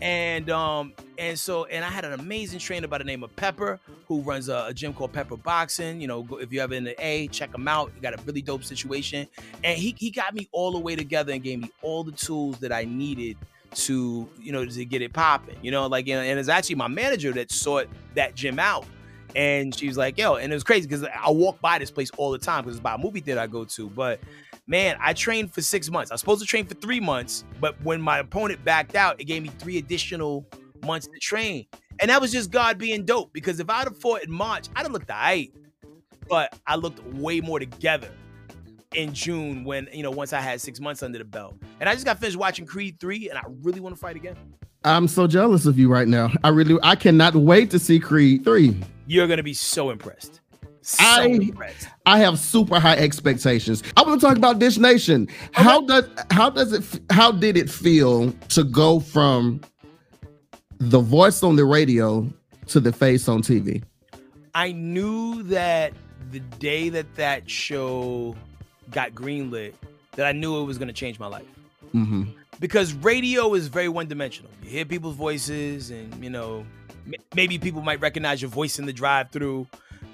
And 0.00 0.50
um, 0.50 0.94
and 1.18 1.38
so 1.38 1.64
and 1.66 1.84
I 1.84 1.88
had 1.88 2.04
an 2.04 2.12
amazing 2.12 2.58
trainer 2.58 2.88
by 2.88 2.98
the 2.98 3.04
name 3.04 3.22
of 3.22 3.34
Pepper, 3.36 3.78
who 4.08 4.20
runs 4.20 4.48
a, 4.48 4.66
a 4.68 4.74
gym 4.74 4.92
called 4.92 5.12
Pepper 5.12 5.36
Boxing. 5.36 6.00
You 6.00 6.08
know, 6.08 6.26
if 6.40 6.52
you're 6.52 6.64
ever 6.64 6.74
in 6.74 6.84
the 6.84 6.96
A, 7.04 7.28
check 7.28 7.54
him 7.54 7.68
out. 7.68 7.92
He 7.94 8.00
got 8.00 8.14
a 8.18 8.22
really 8.24 8.42
dope 8.42 8.64
situation. 8.64 9.28
And 9.62 9.78
he 9.78 9.94
he 9.98 10.10
got 10.10 10.34
me 10.34 10.48
all 10.52 10.72
the 10.72 10.78
way 10.78 10.96
together 10.96 11.32
and 11.32 11.42
gave 11.42 11.60
me 11.60 11.70
all 11.82 12.02
the 12.02 12.12
tools 12.12 12.58
that 12.58 12.72
I 12.72 12.84
needed 12.84 13.36
to, 13.74 14.28
you 14.40 14.52
know, 14.52 14.66
to 14.66 14.84
get 14.84 15.02
it 15.02 15.12
popping. 15.12 15.56
You 15.62 15.70
know, 15.70 15.86
like 15.86 16.08
and 16.08 16.38
it's 16.38 16.48
actually 16.48 16.76
my 16.76 16.88
manager 16.88 17.32
that 17.32 17.50
sought 17.50 17.86
that 18.14 18.34
gym 18.34 18.58
out 18.58 18.86
and 19.34 19.74
she 19.74 19.88
was 19.88 19.96
like, 19.96 20.18
yo, 20.18 20.36
and 20.36 20.52
it 20.52 20.54
was 20.54 20.64
crazy 20.64 20.86
because 20.86 21.04
I 21.04 21.30
walk 21.30 21.60
by 21.60 21.78
this 21.78 21.90
place 21.90 22.10
all 22.16 22.30
the 22.30 22.38
time 22.38 22.64
because 22.64 22.76
it's 22.76 22.82
by 22.82 22.94
a 22.94 22.98
movie 22.98 23.20
theater 23.20 23.40
I 23.40 23.46
go 23.46 23.64
to. 23.64 23.88
But 23.88 24.20
man, 24.66 24.96
I 25.00 25.12
trained 25.12 25.52
for 25.52 25.62
six 25.62 25.90
months. 25.90 26.10
I 26.10 26.14
was 26.14 26.20
supposed 26.20 26.40
to 26.40 26.46
train 26.46 26.66
for 26.66 26.74
three 26.74 27.00
months, 27.00 27.44
but 27.60 27.80
when 27.82 28.00
my 28.00 28.18
opponent 28.18 28.64
backed 28.64 28.94
out, 28.94 29.20
it 29.20 29.24
gave 29.24 29.42
me 29.42 29.50
three 29.58 29.78
additional 29.78 30.46
months 30.84 31.06
to 31.06 31.18
train. 31.20 31.66
And 32.00 32.10
that 32.10 32.20
was 32.20 32.32
just 32.32 32.50
God 32.50 32.78
being 32.78 33.04
dope 33.04 33.32
because 33.32 33.60
if 33.60 33.68
I'd 33.68 33.84
have 33.84 33.98
fought 33.98 34.22
in 34.22 34.30
March, 34.30 34.68
I'd 34.74 34.82
have 34.82 34.92
looked 34.92 35.08
aight. 35.08 35.52
But 36.28 36.58
I 36.66 36.76
looked 36.76 37.04
way 37.14 37.40
more 37.40 37.58
together 37.58 38.10
in 38.94 39.12
June 39.12 39.64
when, 39.64 39.88
you 39.92 40.02
know, 40.02 40.10
once 40.10 40.32
I 40.32 40.40
had 40.40 40.60
six 40.60 40.80
months 40.80 41.02
under 41.02 41.18
the 41.18 41.24
belt. 41.24 41.56
And 41.80 41.88
I 41.88 41.94
just 41.94 42.04
got 42.04 42.18
finished 42.18 42.36
watching 42.36 42.66
Creed 42.66 42.98
3 43.00 43.28
and 43.30 43.38
I 43.38 43.42
really 43.62 43.80
want 43.80 43.94
to 43.94 44.00
fight 44.00 44.16
again. 44.16 44.36
I'm 44.84 45.06
so 45.06 45.26
jealous 45.26 45.66
of 45.66 45.78
you 45.78 45.88
right 45.88 46.08
now. 46.08 46.30
I 46.42 46.48
really 46.48 46.78
I 46.82 46.96
cannot 46.96 47.34
wait 47.34 47.70
to 47.70 47.78
see 47.78 48.00
Creed 48.00 48.44
3. 48.44 48.76
You're 49.06 49.28
gonna 49.28 49.42
be 49.42 49.54
so 49.54 49.90
impressed. 49.90 50.40
So 50.82 51.02
I 51.04 51.26
impressed. 51.26 51.88
I 52.06 52.18
have 52.18 52.38
super 52.38 52.80
high 52.80 52.96
expectations. 52.96 53.82
I 53.96 54.02
want 54.02 54.20
to 54.20 54.26
talk 54.26 54.36
about 54.36 54.58
Dish 54.58 54.78
Nation. 54.78 55.28
How 55.52 55.80
does 55.80 56.08
how 56.30 56.50
does 56.50 56.72
it 56.72 57.00
how 57.10 57.30
did 57.30 57.56
it 57.56 57.70
feel 57.70 58.32
to 58.48 58.64
go 58.64 58.98
from 58.98 59.60
the 60.78 60.98
voice 60.98 61.42
on 61.44 61.54
the 61.54 61.64
radio 61.64 62.28
to 62.66 62.80
the 62.80 62.92
face 62.92 63.28
on 63.28 63.42
TV? 63.42 63.82
I 64.54 64.72
knew 64.72 65.44
that 65.44 65.92
the 66.32 66.40
day 66.40 66.88
that 66.88 67.14
that 67.14 67.48
show 67.48 68.36
got 68.90 69.12
greenlit, 69.12 69.74
that 70.16 70.26
I 70.26 70.32
knew 70.32 70.60
it 70.60 70.64
was 70.64 70.78
going 70.78 70.88
to 70.88 70.94
change 70.94 71.18
my 71.18 71.26
life. 71.26 71.46
Mm-hmm. 71.94 72.24
Because 72.60 72.92
radio 72.94 73.54
is 73.54 73.68
very 73.68 73.88
one 73.88 74.06
dimensional. 74.06 74.50
You 74.62 74.70
hear 74.70 74.84
people's 74.84 75.16
voices, 75.16 75.90
and 75.90 76.22
you 76.22 76.30
know, 76.30 76.66
m- 77.06 77.14
maybe 77.34 77.58
people 77.58 77.82
might 77.82 78.00
recognize 78.00 78.42
your 78.42 78.50
voice 78.50 78.78
in 78.78 78.86
the 78.86 78.92
drive-through, 78.92 79.66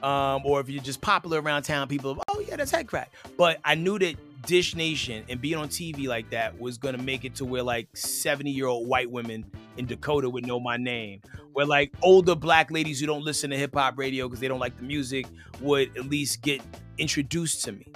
um, 0.02 0.42
or 0.44 0.60
if 0.60 0.68
you're 0.68 0.82
just 0.82 1.00
popular 1.00 1.40
around 1.40 1.62
town, 1.62 1.88
people, 1.88 2.22
oh 2.28 2.40
yeah, 2.40 2.56
that's 2.56 2.72
Headkrack. 2.72 3.06
But 3.36 3.58
I 3.64 3.74
knew 3.74 3.98
that 3.98 4.16
Dish 4.46 4.74
Nation 4.74 5.24
and 5.28 5.40
being 5.40 5.56
on 5.56 5.68
TV 5.68 6.06
like 6.06 6.30
that 6.30 6.58
was 6.58 6.78
gonna 6.78 6.98
make 6.98 7.24
it 7.24 7.34
to 7.36 7.44
where 7.44 7.62
like 7.62 7.88
70 7.96 8.50
year 8.50 8.66
old 8.66 8.88
white 8.88 9.10
women 9.10 9.44
in 9.76 9.86
Dakota 9.86 10.28
would 10.28 10.46
know 10.46 10.60
my 10.60 10.76
name. 10.76 11.20
Where 11.52 11.66
like 11.66 11.92
older 12.02 12.34
black 12.34 12.70
ladies 12.70 13.00
who 13.00 13.06
don't 13.06 13.24
listen 13.24 13.50
to 13.50 13.56
hip 13.56 13.74
hop 13.74 13.98
radio 13.98 14.28
because 14.28 14.40
they 14.40 14.48
don't 14.48 14.60
like 14.60 14.76
the 14.76 14.84
music 14.84 15.26
would 15.60 15.96
at 15.96 16.08
least 16.08 16.42
get 16.42 16.62
introduced 16.98 17.64
to 17.64 17.72
me. 17.72 17.92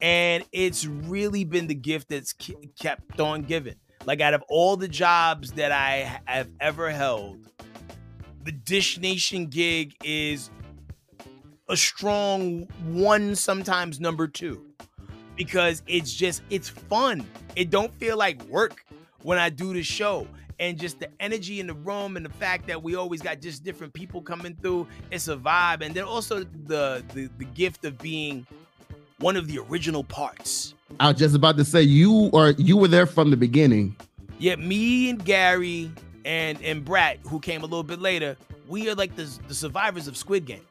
And 0.00 0.44
it's 0.52 0.84
really 0.84 1.44
been 1.44 1.66
the 1.66 1.74
gift 1.74 2.08
that's 2.08 2.34
kept 2.78 3.20
on 3.20 3.42
giving. 3.42 3.76
Like 4.04 4.20
out 4.20 4.34
of 4.34 4.42
all 4.48 4.76
the 4.76 4.88
jobs 4.88 5.52
that 5.52 5.72
I 5.72 6.20
have 6.26 6.50
ever 6.60 6.90
held, 6.90 7.48
the 8.42 8.52
Dish 8.52 8.98
Nation 8.98 9.46
gig 9.46 9.94
is 10.04 10.50
a 11.68 11.76
strong 11.76 12.68
one, 12.92 13.34
sometimes 13.34 14.00
number 14.00 14.26
two 14.28 14.64
because 15.36 15.82
it's 15.86 16.12
just 16.12 16.42
it's 16.50 16.68
fun. 16.68 17.26
It 17.56 17.70
don't 17.70 17.92
feel 17.98 18.16
like 18.16 18.42
work 18.44 18.84
when 19.22 19.38
I 19.38 19.50
do 19.50 19.72
the 19.72 19.82
show. 19.82 20.26
And 20.60 20.78
just 20.78 21.00
the 21.00 21.08
energy 21.18 21.58
in 21.58 21.66
the 21.66 21.74
room 21.74 22.16
and 22.16 22.24
the 22.24 22.30
fact 22.30 22.68
that 22.68 22.80
we 22.80 22.94
always 22.94 23.20
got 23.20 23.40
just 23.40 23.64
different 23.64 23.92
people 23.92 24.22
coming 24.22 24.56
through, 24.62 24.86
it's 25.10 25.26
a 25.26 25.36
vibe. 25.36 25.84
And 25.84 25.92
then 25.94 26.04
also 26.04 26.44
the 26.44 27.04
the, 27.12 27.28
the 27.38 27.44
gift 27.44 27.84
of 27.84 27.98
being 27.98 28.46
one 29.18 29.36
of 29.36 29.48
the 29.48 29.58
original 29.58 30.04
parts. 30.04 30.74
I 31.00 31.08
was 31.08 31.18
just 31.18 31.34
about 31.34 31.56
to 31.56 31.64
say 31.64 31.82
you 31.82 32.30
are 32.32 32.50
you 32.52 32.76
were 32.76 32.86
there 32.86 33.06
from 33.06 33.30
the 33.30 33.36
beginning. 33.36 33.96
Yeah, 34.38 34.54
me 34.56 35.10
and 35.10 35.24
Gary 35.24 35.90
and 36.24 36.62
and 36.62 36.84
Brat, 36.84 37.18
who 37.24 37.40
came 37.40 37.62
a 37.62 37.66
little 37.66 37.82
bit 37.82 38.00
later, 38.00 38.36
we 38.68 38.88
are 38.88 38.94
like 38.94 39.16
the, 39.16 39.28
the 39.48 39.54
survivors 39.54 40.06
of 40.06 40.16
Squid 40.16 40.44
Game. 40.44 40.62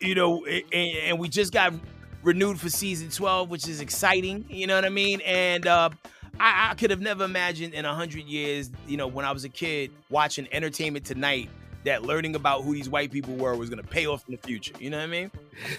You 0.00 0.14
know, 0.14 0.44
and, 0.44 0.64
and 0.72 1.18
we 1.18 1.28
just 1.28 1.52
got 1.52 1.74
renewed 2.22 2.60
for 2.60 2.68
season 2.68 3.10
12, 3.10 3.50
which 3.50 3.68
is 3.68 3.80
exciting. 3.80 4.44
You 4.48 4.66
know 4.66 4.74
what 4.74 4.84
I 4.84 4.90
mean? 4.90 5.20
And 5.22 5.66
uh, 5.66 5.90
I, 6.40 6.70
I 6.70 6.74
could 6.74 6.90
have 6.90 7.00
never 7.00 7.24
imagined 7.24 7.74
in 7.74 7.84
a 7.84 7.94
hundred 7.94 8.24
years, 8.24 8.70
you 8.86 8.96
know, 8.96 9.06
when 9.06 9.24
I 9.24 9.32
was 9.32 9.44
a 9.44 9.48
kid 9.48 9.90
watching 10.10 10.48
Entertainment 10.52 11.04
Tonight, 11.04 11.48
that 11.84 12.02
learning 12.02 12.34
about 12.34 12.62
who 12.62 12.74
these 12.74 12.88
white 12.88 13.10
people 13.10 13.34
were 13.34 13.54
was 13.56 13.70
going 13.70 13.80
to 13.80 13.88
pay 13.88 14.06
off 14.06 14.24
in 14.28 14.32
the 14.32 14.38
future. 14.38 14.74
You 14.78 14.90
know 14.90 14.98
what 14.98 15.04
I 15.04 15.06
mean? 15.06 15.30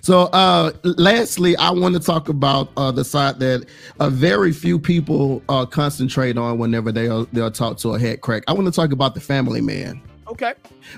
So, 0.02 0.24
uh, 0.34 0.72
lastly, 0.84 1.56
I 1.58 1.72
want 1.72 1.94
to 1.96 2.00
talk 2.00 2.30
about 2.30 2.72
uh, 2.78 2.92
the 2.92 3.04
side 3.04 3.40
that 3.40 3.66
uh, 4.00 4.10
very 4.10 4.52
few 4.52 4.80
people 4.80 5.44
uh, 5.50 5.66
concentrate 5.66 6.38
on 6.38 6.58
whenever 6.58 6.92
they 6.92 7.08
are, 7.08 7.26
they'll 7.34 7.52
talk 7.52 7.78
to 7.80 7.94
a 7.96 8.00
Headkrack. 8.00 8.44
I 8.48 8.54
want 8.54 8.66
to 8.66 8.72
talk 8.72 8.92
about 8.92 9.14
the 9.14 9.22
family 9.22 9.62
man. 9.62 10.02
Okay. 10.30 10.54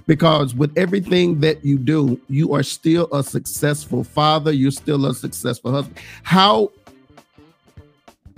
Because 0.08 0.54
with 0.54 0.78
everything 0.78 1.40
that 1.40 1.64
you 1.64 1.78
do, 1.78 2.20
you 2.28 2.54
are 2.54 2.64
still 2.64 3.08
a 3.14 3.24
successful 3.24 4.04
father. 4.04 4.52
You're 4.52 4.72
still 4.72 5.06
a 5.06 5.14
successful 5.14 5.72
husband. 5.72 5.98
How, 6.24 6.72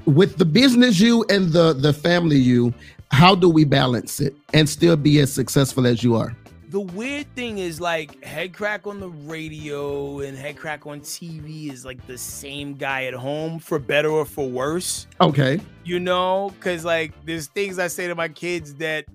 with 0.06 0.38
the 0.38 0.46
business 0.46 1.00
you 1.00 1.26
and 1.30 1.50
the 1.50 1.74
the 1.74 1.94
family 1.94 2.38
you, 2.38 2.74
how 3.12 3.36
do 3.36 3.50
we 3.50 3.64
balance 3.64 4.20
it 4.20 4.36
and 4.54 4.68
still 4.70 4.96
be 4.96 5.20
as 5.20 5.32
successful 5.32 5.88
as 5.88 6.04
you 6.04 6.16
are? 6.16 6.36
The 6.70 6.80
weird 6.80 7.28
thing 7.36 7.60
is 7.60 7.80
like 7.80 8.20
Headkrack 8.22 8.88
on 8.88 9.00
the 9.00 9.10
radio 9.10 10.22
and 10.22 10.36
Headkrack 10.36 10.88
on 10.88 11.02
TV 11.02 11.72
is 11.72 11.86
like 11.86 12.06
the 12.08 12.18
same 12.18 12.74
guy 12.74 13.04
at 13.04 13.14
home 13.14 13.60
for 13.60 13.78
better 13.78 14.10
or 14.10 14.26
for 14.26 14.50
worse. 14.50 15.06
Okay. 15.22 15.60
You 15.84 16.00
know, 16.00 16.52
because 16.56 16.84
like 16.84 17.14
there's 17.26 17.46
things 17.46 17.78
I 17.78 17.86
say 17.86 18.08
to 18.08 18.16
my 18.16 18.28
kids 18.28 18.74
that, 18.76 19.06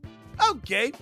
okay, 0.49 0.93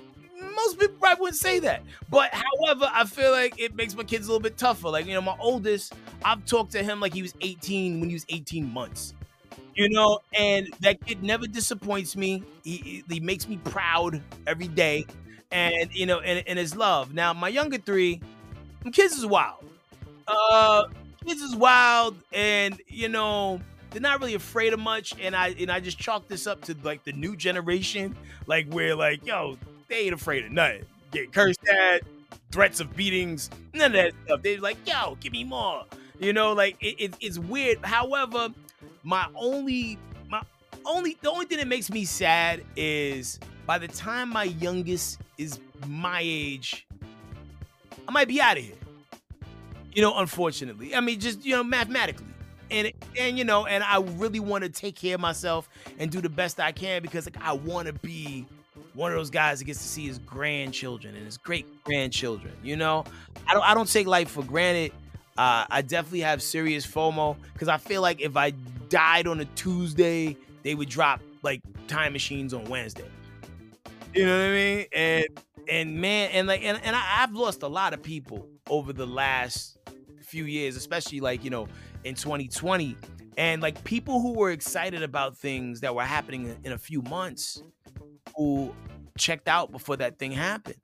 most 0.56 0.78
people 0.78 0.96
probably 0.98 1.22
wouldn't 1.22 1.38
say 1.38 1.58
that. 1.60 1.82
But 2.10 2.30
however, 2.32 2.90
I 2.92 3.04
feel 3.04 3.30
like 3.30 3.60
it 3.60 3.74
makes 3.74 3.94
my 3.94 4.04
kids 4.04 4.26
a 4.26 4.30
little 4.30 4.42
bit 4.42 4.56
tougher. 4.56 4.88
Like, 4.88 5.06
you 5.06 5.14
know, 5.14 5.20
my 5.20 5.36
oldest, 5.40 5.94
I've 6.24 6.44
talked 6.46 6.72
to 6.72 6.82
him 6.82 7.00
like 7.00 7.14
he 7.14 7.22
was 7.22 7.34
18 7.40 8.00
when 8.00 8.08
he 8.08 8.14
was 8.14 8.26
18 8.28 8.72
months. 8.72 9.14
You 9.74 9.90
know, 9.90 10.20
and 10.32 10.68
that 10.80 11.04
kid 11.04 11.22
never 11.22 11.46
disappoints 11.46 12.16
me. 12.16 12.42
He, 12.64 13.04
he 13.08 13.20
makes 13.20 13.46
me 13.46 13.58
proud 13.58 14.22
every 14.46 14.68
day. 14.68 15.06
And, 15.50 15.94
you 15.94 16.06
know, 16.06 16.20
and, 16.20 16.42
and 16.46 16.58
his 16.58 16.74
love. 16.74 17.12
Now, 17.12 17.34
my 17.34 17.48
younger 17.48 17.78
three, 17.78 18.20
kids 18.92 19.14
is 19.14 19.26
wild. 19.26 19.64
Uh 20.26 20.84
kids 21.26 21.40
is 21.42 21.56
wild 21.56 22.16
and 22.32 22.80
you 22.86 23.08
know 23.08 23.60
they're 23.90 24.00
not 24.00 24.20
really 24.20 24.34
afraid 24.34 24.72
of 24.72 24.78
much 24.78 25.12
and 25.20 25.34
i 25.34 25.48
and 25.58 25.72
i 25.72 25.80
just 25.80 25.98
chalk 25.98 26.28
this 26.28 26.46
up 26.46 26.60
to 26.62 26.76
like 26.84 27.02
the 27.02 27.12
new 27.12 27.34
generation 27.36 28.14
like 28.46 28.70
where 28.72 28.94
like 28.94 29.26
yo 29.26 29.56
they 29.88 30.00
ain't 30.00 30.14
afraid 30.14 30.44
of 30.44 30.52
nothing. 30.52 30.84
Get 31.12 31.32
cursed 31.32 31.66
at, 31.68 32.02
threats 32.50 32.80
of 32.80 32.94
beatings, 32.96 33.50
none 33.74 33.86
of 33.86 33.92
that 33.92 34.12
stuff. 34.24 34.42
They're 34.42 34.60
like, 34.60 34.76
yo, 34.86 35.16
give 35.20 35.32
me 35.32 35.44
more. 35.44 35.84
You 36.18 36.32
know, 36.32 36.52
like 36.52 36.76
it, 36.80 36.96
it, 36.98 37.14
it's 37.20 37.38
weird. 37.38 37.84
However, 37.84 38.48
my 39.02 39.26
only 39.34 39.98
my 40.28 40.42
only 40.84 41.16
the 41.20 41.30
only 41.30 41.46
thing 41.46 41.58
that 41.58 41.68
makes 41.68 41.90
me 41.90 42.04
sad 42.04 42.64
is 42.74 43.38
by 43.66 43.78
the 43.78 43.88
time 43.88 44.30
my 44.30 44.44
youngest 44.44 45.20
is 45.38 45.60
my 45.86 46.20
age, 46.22 46.86
I 48.08 48.10
might 48.12 48.28
be 48.28 48.40
out 48.40 48.56
of 48.56 48.64
here. 48.64 48.74
You 49.92 50.02
know, 50.02 50.18
unfortunately. 50.18 50.94
I 50.94 51.00
mean, 51.00 51.20
just 51.20 51.44
you 51.44 51.52
know, 51.54 51.64
mathematically. 51.64 52.26
And 52.70 52.92
and 53.18 53.38
you 53.38 53.44
know, 53.44 53.66
and 53.66 53.84
I 53.84 54.00
really 54.00 54.40
want 54.40 54.64
to 54.64 54.70
take 54.70 54.96
care 54.96 55.14
of 55.14 55.20
myself 55.20 55.68
and 55.98 56.10
do 56.10 56.20
the 56.20 56.28
best 56.28 56.58
I 56.58 56.72
can 56.72 57.02
because 57.02 57.26
like 57.26 57.42
I 57.42 57.52
want 57.52 57.86
to 57.86 57.92
be 57.92 58.46
one 58.96 59.12
of 59.12 59.18
those 59.18 59.30
guys 59.30 59.58
that 59.58 59.66
gets 59.66 59.78
to 59.80 59.86
see 59.86 60.06
his 60.06 60.18
grandchildren 60.18 61.14
and 61.14 61.24
his 61.24 61.36
great 61.36 61.66
grandchildren. 61.84 62.52
You 62.62 62.76
know, 62.76 63.04
I 63.46 63.52
don't 63.52 63.62
I 63.62 63.74
don't 63.74 63.90
take 63.90 64.06
life 64.06 64.30
for 64.30 64.42
granted. 64.42 64.92
Uh, 65.38 65.66
I 65.70 65.82
definitely 65.82 66.20
have 66.20 66.42
serious 66.42 66.86
FOMO 66.86 67.36
because 67.52 67.68
I 67.68 67.76
feel 67.76 68.00
like 68.00 68.22
if 68.22 68.36
I 68.36 68.52
died 68.88 69.26
on 69.26 69.40
a 69.40 69.44
Tuesday, 69.44 70.36
they 70.62 70.74
would 70.74 70.88
drop 70.88 71.20
like 71.42 71.60
time 71.88 72.14
machines 72.14 72.54
on 72.54 72.64
Wednesday. 72.64 73.04
You 74.14 74.24
know 74.24 74.38
what 74.38 74.46
I 74.46 74.52
mean? 74.52 74.86
And 74.92 75.26
and 75.68 76.00
man, 76.00 76.30
and 76.32 76.48
like 76.48 76.62
and, 76.62 76.80
and 76.82 76.96
I, 76.96 77.18
I've 77.18 77.34
lost 77.34 77.62
a 77.62 77.68
lot 77.68 77.92
of 77.92 78.02
people 78.02 78.48
over 78.70 78.94
the 78.94 79.06
last 79.06 79.76
few 80.22 80.44
years, 80.44 80.74
especially 80.74 81.20
like, 81.20 81.44
you 81.44 81.50
know, 81.50 81.68
in 82.04 82.14
2020. 82.14 82.96
And 83.36 83.60
like 83.60 83.84
people 83.84 84.20
who 84.20 84.32
were 84.32 84.50
excited 84.50 85.02
about 85.02 85.36
things 85.36 85.80
that 85.80 85.94
were 85.94 86.02
happening 86.02 86.56
in 86.64 86.72
a 86.72 86.78
few 86.78 87.02
months 87.02 87.62
checked 89.18 89.48
out 89.48 89.70
before 89.72 89.96
that 89.96 90.18
thing 90.18 90.32
happened. 90.32 90.76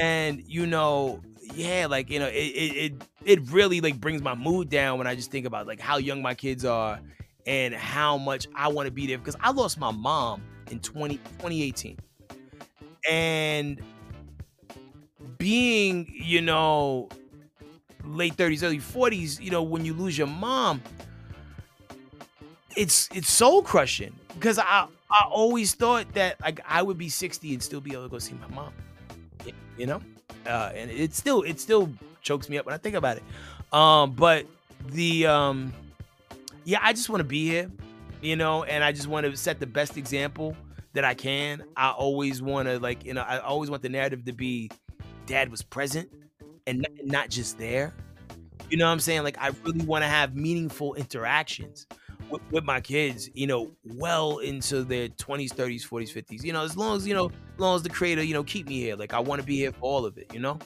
And 0.00 0.42
you 0.46 0.66
know, 0.66 1.22
yeah, 1.40 1.86
like 1.86 2.10
you 2.10 2.18
know, 2.20 2.28
it 2.28 2.32
it 2.32 2.76
it, 2.92 3.04
it 3.24 3.50
really 3.50 3.80
like 3.80 4.00
brings 4.00 4.22
my 4.22 4.34
mood 4.34 4.68
down 4.68 4.98
when 4.98 5.06
I 5.06 5.14
just 5.16 5.30
think 5.30 5.46
about 5.46 5.66
like 5.66 5.80
how 5.80 5.98
young 5.98 6.22
my 6.22 6.34
kids 6.34 6.64
are 6.64 7.00
and 7.46 7.74
how 7.74 8.18
much 8.18 8.46
I 8.54 8.68
want 8.68 8.86
to 8.86 8.92
be 8.92 9.06
there 9.06 9.18
because 9.18 9.36
I 9.40 9.50
lost 9.52 9.78
my 9.78 9.90
mom 9.90 10.48
in 10.70 10.80
20, 10.80 11.18
2018. 11.38 11.98
And 13.08 13.80
being, 15.38 16.06
you 16.12 16.40
know, 16.40 17.08
late 18.04 18.36
30s, 18.36 18.62
early 18.62 18.78
40s, 18.78 19.40
you 19.40 19.50
know, 19.50 19.62
when 19.62 19.84
you 19.84 19.94
lose 19.94 20.16
your 20.18 20.26
mom, 20.26 20.82
it's 22.76 23.08
it's 23.12 23.30
soul 23.30 23.62
crushing 23.62 24.18
because 24.34 24.58
I 24.58 24.86
I 25.10 25.24
always 25.28 25.74
thought 25.74 26.12
that 26.14 26.40
like 26.40 26.60
I 26.66 26.82
would 26.82 26.98
be 26.98 27.08
60 27.08 27.52
and 27.52 27.62
still 27.62 27.80
be 27.80 27.92
able 27.92 28.04
to 28.04 28.08
go 28.08 28.18
see 28.18 28.34
my 28.34 28.54
mom. 28.54 28.72
You 29.76 29.86
know? 29.86 30.00
Uh, 30.46 30.72
and 30.74 30.90
it 30.90 31.14
still 31.14 31.42
it 31.42 31.60
still 31.60 31.90
chokes 32.22 32.48
me 32.48 32.58
up 32.58 32.66
when 32.66 32.74
I 32.74 32.78
think 32.78 32.96
about 32.96 33.16
it. 33.18 33.22
Um, 33.72 34.12
but 34.12 34.46
the 34.86 35.26
um 35.26 35.72
yeah, 36.64 36.78
I 36.82 36.92
just 36.92 37.08
want 37.08 37.20
to 37.20 37.24
be 37.24 37.46
here, 37.46 37.70
you 38.20 38.36
know, 38.36 38.64
and 38.64 38.84
I 38.84 38.92
just 38.92 39.08
want 39.08 39.26
to 39.26 39.36
set 39.36 39.60
the 39.60 39.66
best 39.66 39.96
example 39.96 40.56
that 40.92 41.04
I 41.04 41.14
can. 41.14 41.64
I 41.76 41.90
always 41.90 42.42
want 42.42 42.68
to 42.68 42.78
like, 42.78 43.04
you 43.04 43.14
know, 43.14 43.22
I 43.22 43.38
always 43.38 43.70
want 43.70 43.82
the 43.82 43.88
narrative 43.88 44.24
to 44.26 44.32
be 44.32 44.70
dad 45.26 45.50
was 45.50 45.62
present 45.62 46.08
and 46.66 46.86
not 47.04 47.30
just 47.30 47.58
there. 47.58 47.94
You 48.68 48.76
know 48.76 48.86
what 48.86 48.92
I'm 48.92 49.00
saying? 49.00 49.24
Like 49.24 49.38
I 49.40 49.50
really 49.64 49.84
want 49.84 50.02
to 50.02 50.08
have 50.08 50.36
meaningful 50.36 50.94
interactions 50.94 51.86
with, 52.30 52.42
with, 52.50 52.64
my 52.64 52.80
kids, 52.80 53.30
you 53.34 53.46
know, 53.46 53.70
well 53.84 54.38
into 54.38 54.82
their 54.82 55.08
20s, 55.08 55.48
30s, 55.48 55.86
40s, 55.86 56.12
50s. 56.12 56.44
You 56.44 56.52
know, 56.52 56.62
as 56.62 56.76
long 56.76 56.96
as, 56.96 57.06
you 57.06 57.14
know, 57.14 57.26
as 57.26 57.58
long 57.58 57.76
as 57.76 57.82
the 57.82 57.90
creator, 57.90 58.22
you 58.22 58.34
know, 58.34 58.44
keep 58.44 58.68
me 58.68 58.80
here. 58.80 58.96
Like 58.96 59.14
I 59.14 59.20
want 59.20 59.40
to 59.40 59.46
be 59.46 59.56
here 59.56 59.72
for 59.72 59.80
all 59.80 60.04
of 60.04 60.18
it, 60.18 60.32
you 60.32 60.40
know? 60.40 60.58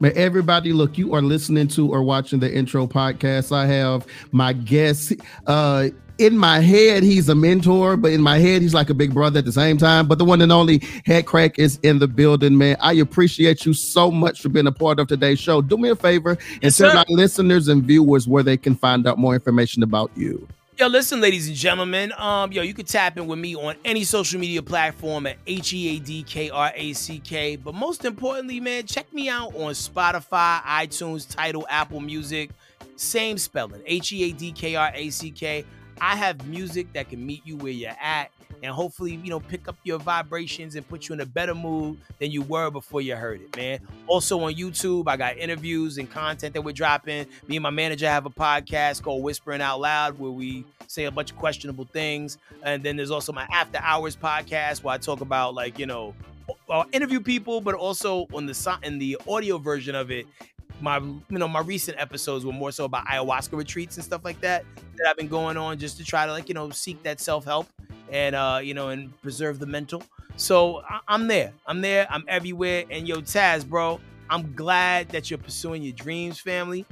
But 0.00 0.14
everybody, 0.14 0.72
look, 0.72 0.98
you 0.98 1.14
are 1.14 1.22
listening 1.22 1.68
to 1.68 1.92
or 1.92 2.02
watching 2.02 2.40
the 2.40 2.52
intro 2.52 2.86
podcast. 2.86 3.52
I 3.52 3.66
have 3.66 4.06
my 4.32 4.52
guest 4.52 5.12
uh 5.46 5.88
in 6.20 6.36
my 6.36 6.60
head, 6.60 7.02
he's 7.02 7.30
a 7.30 7.34
mentor, 7.34 7.96
but 7.96 8.12
in 8.12 8.20
my 8.20 8.38
head, 8.38 8.60
he's 8.60 8.74
like 8.74 8.90
a 8.90 8.94
big 8.94 9.14
brother 9.14 9.38
at 9.38 9.46
the 9.46 9.52
same 9.52 9.78
time. 9.78 10.06
But 10.06 10.18
the 10.18 10.24
one 10.26 10.42
and 10.42 10.52
only 10.52 10.80
Headkrack 10.80 11.58
is 11.58 11.78
in 11.82 11.98
the 11.98 12.06
building, 12.06 12.58
man. 12.58 12.76
I 12.78 12.92
appreciate 12.92 13.64
you 13.64 13.72
so 13.72 14.10
much 14.10 14.42
for 14.42 14.50
being 14.50 14.66
a 14.66 14.72
part 14.72 15.00
of 15.00 15.08
today's 15.08 15.40
show. 15.40 15.62
Do 15.62 15.78
me 15.78 15.88
a 15.88 15.96
favor 15.96 16.36
and 16.62 16.74
tell 16.76 16.94
our 16.94 17.06
listeners 17.08 17.68
and 17.68 17.82
viewers 17.82 18.28
where 18.28 18.42
they 18.42 18.58
can 18.58 18.76
find 18.76 19.06
out 19.06 19.16
more 19.16 19.32
information 19.32 19.82
about 19.82 20.10
you. 20.14 20.46
Yo, 20.78 20.86
listen, 20.86 21.20
ladies 21.20 21.46
and 21.46 21.56
gentlemen. 21.56 22.10
Um, 22.16 22.52
yo, 22.52 22.62
you 22.62 22.72
can 22.72 22.86
tap 22.86 23.18
in 23.18 23.26
with 23.26 23.38
me 23.38 23.54
on 23.54 23.74
any 23.84 24.02
social 24.02 24.40
media 24.40 24.62
platform 24.62 25.26
at 25.26 25.36
H 25.46 25.74
E 25.74 25.96
A 25.96 25.98
D 26.00 26.22
K 26.22 26.48
R 26.48 26.72
A 26.74 26.92
C 26.94 27.18
K. 27.18 27.56
But 27.56 27.74
most 27.74 28.06
importantly, 28.06 28.60
man, 28.60 28.86
check 28.86 29.12
me 29.12 29.28
out 29.28 29.54
on 29.54 29.72
Spotify, 29.72 30.62
iTunes, 30.62 31.28
Tidal, 31.28 31.66
Apple 31.68 32.00
Music. 32.00 32.50
Same 32.96 33.36
spelling, 33.36 33.82
H 33.84 34.12
E 34.12 34.30
A 34.30 34.32
D 34.32 34.52
K 34.52 34.74
R 34.76 34.90
A 34.94 35.10
C 35.10 35.30
K. 35.30 35.66
I 36.00 36.16
have 36.16 36.46
music 36.46 36.90
that 36.94 37.10
can 37.10 37.24
meet 37.26 37.42
you 37.44 37.58
where 37.58 37.72
you're 37.72 37.90
at 38.00 38.30
and 38.62 38.72
hopefully, 38.72 39.20
you 39.22 39.30
know, 39.30 39.40
pick 39.40 39.68
up 39.68 39.76
your 39.84 39.98
vibrations 39.98 40.74
and 40.74 40.86
put 40.88 41.08
you 41.08 41.14
in 41.14 41.20
a 41.20 41.26
better 41.26 41.54
mood 41.54 41.98
than 42.18 42.30
you 42.30 42.42
were 42.42 42.70
before 42.70 43.00
you 43.00 43.16
heard 43.16 43.40
it, 43.40 43.56
man. 43.56 43.80
Also 44.06 44.40
on 44.40 44.54
YouTube, 44.54 45.08
I 45.08 45.16
got 45.16 45.38
interviews 45.38 45.98
and 45.98 46.10
content 46.10 46.54
that 46.54 46.62
we're 46.62 46.72
dropping. 46.72 47.26
Me 47.48 47.56
and 47.56 47.62
my 47.62 47.70
manager 47.70 48.08
have 48.08 48.26
a 48.26 48.30
podcast 48.30 49.02
called 49.02 49.22
Whispering 49.22 49.60
Out 49.60 49.80
Loud 49.80 50.18
where 50.18 50.30
we 50.30 50.64
say 50.86 51.04
a 51.04 51.10
bunch 51.10 51.30
of 51.30 51.36
questionable 51.38 51.86
things. 51.86 52.38
And 52.62 52.82
then 52.82 52.96
there's 52.96 53.10
also 53.10 53.32
my 53.32 53.46
After 53.52 53.78
Hours 53.82 54.16
podcast 54.16 54.82
where 54.82 54.94
I 54.94 54.98
talk 54.98 55.20
about 55.20 55.54
like, 55.54 55.78
you 55.78 55.86
know, 55.86 56.14
I'll 56.68 56.80
uh, 56.80 56.84
interview 56.92 57.20
people, 57.20 57.60
but 57.60 57.74
also 57.74 58.26
on 58.34 58.46
the 58.46 58.78
in 58.82 58.98
the 58.98 59.18
audio 59.28 59.58
version 59.58 59.94
of 59.94 60.10
it, 60.10 60.26
my 60.80 60.98
you 60.98 61.38
know 61.38 61.48
my 61.48 61.60
recent 61.60 61.98
episodes 61.98 62.44
were 62.44 62.52
more 62.52 62.72
so 62.72 62.84
about 62.84 63.06
ayahuasca 63.06 63.56
retreats 63.56 63.96
and 63.96 64.04
stuff 64.04 64.24
like 64.24 64.40
that 64.40 64.64
that 64.96 65.06
I've 65.08 65.16
been 65.16 65.28
going 65.28 65.56
on 65.56 65.78
just 65.78 65.98
to 65.98 66.04
try 66.04 66.26
to 66.26 66.32
like 66.32 66.48
you 66.48 66.54
know 66.54 66.70
seek 66.70 67.02
that 67.02 67.20
self 67.20 67.44
help 67.44 67.68
and 68.10 68.34
uh 68.34 68.60
you 68.62 68.74
know 68.74 68.88
and 68.90 69.18
preserve 69.22 69.58
the 69.58 69.66
mental. 69.66 70.02
So 70.36 70.82
I- 70.88 71.00
I'm 71.08 71.28
there. 71.28 71.52
I'm 71.66 71.80
there. 71.80 72.06
I'm 72.10 72.24
everywhere. 72.28 72.84
And 72.90 73.06
yo, 73.08 73.20
Taz, 73.20 73.66
bro, 73.68 74.00
I'm 74.28 74.54
glad 74.54 75.10
that 75.10 75.30
you're 75.30 75.38
pursuing 75.38 75.82
your 75.82 75.92
dreams, 75.94 76.38
family. 76.40 76.86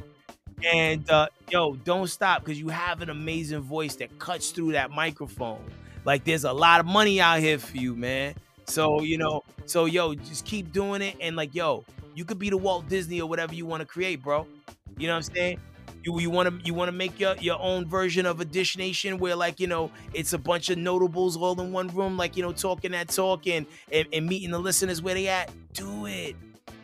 And 0.73 1.09
uh, 1.11 1.29
yo, 1.51 1.77
don't 1.77 2.09
stop 2.09 2.45
because 2.45 2.59
you 2.59 2.69
have 2.69 3.01
an 3.01 3.11
amazing 3.11 3.61
voice 3.61 3.97
that 3.97 4.19
cuts 4.19 4.51
through 4.51 4.73
that 4.73 4.91
microphone. 4.91 5.65
Like 6.05 6.25
there's 6.25 6.45
a 6.45 6.53
lot 6.53 6.81
of 6.81 6.87
money 6.87 7.21
out 7.21 7.41
here 7.41 7.59
for 7.59 7.77
you, 7.77 7.95
man. 7.95 8.35
So 8.67 9.03
you 9.03 9.19
know, 9.19 9.43
so 9.67 9.85
yo, 9.85 10.15
just 10.15 10.45
keep 10.45 10.73
doing 10.73 11.03
it. 11.03 11.17
And 11.21 11.37
like, 11.37 11.55
yo, 11.55 11.85
you 12.15 12.25
could 12.25 12.39
be 12.39 12.51
the 12.51 12.57
Walt 12.59 12.89
Disney 12.89 13.21
or 13.21 13.29
whatever 13.29 13.55
you 13.55 13.67
want 13.67 13.83
to 13.83 13.87
create, 13.87 14.23
bro. 14.23 14.49
You 14.97 15.07
know 15.07 15.13
what 15.15 15.29
I'm 15.29 15.35
saying? 15.35 15.59
You 16.05 16.19
you 16.21 16.31
want 16.31 16.49
to 16.61 16.67
you 16.67 16.75
want 16.75 16.89
to 16.89 16.93
make 16.93 17.19
your 17.19 17.37
your 17.37 17.61
own 17.61 17.87
version 17.87 18.27
of 18.27 18.41
a 18.41 18.45
Dish 18.45 18.77
Nation 18.79 19.19
where 19.19 19.37
like 19.37 19.61
you 19.61 19.67
know 19.67 19.91
it's 20.15 20.33
a 20.33 20.39
bunch 20.39 20.71
of 20.71 20.79
notables 20.79 21.37
all 21.37 21.61
in 21.61 21.73
one 21.73 21.89
room, 21.89 22.17
like 22.17 22.37
you 22.37 22.43
know 22.43 22.53
talking 22.53 22.93
that 22.93 23.09
talk 23.09 23.47
and 23.47 23.67
and, 23.93 24.07
and 24.13 24.27
meeting 24.27 24.51
the 24.51 24.59
listeners 24.59 25.03
where 25.03 25.15
they 25.15 25.29
at. 25.29 25.51
Do 25.75 26.07
it. 26.07 26.37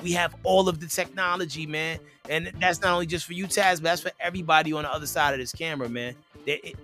We 0.03 0.13
have 0.13 0.35
all 0.43 0.69
of 0.69 0.81
the 0.81 0.87
technology, 0.87 1.67
man, 1.67 1.99
and 2.29 2.53
that's 2.61 2.81
not 2.81 2.93
only 2.93 3.07
just 3.07 3.25
for 3.25 3.33
you, 3.33 3.47
Taz, 3.47 3.77
but 3.77 3.85
that's 3.85 4.03
for 4.03 4.13
everybody 4.21 4.73
on 4.73 4.83
the 4.83 4.93
other 4.93 5.07
side 5.07 5.33
of 5.33 5.41
this 5.41 5.53
camera, 5.53 5.89
man. 5.89 6.15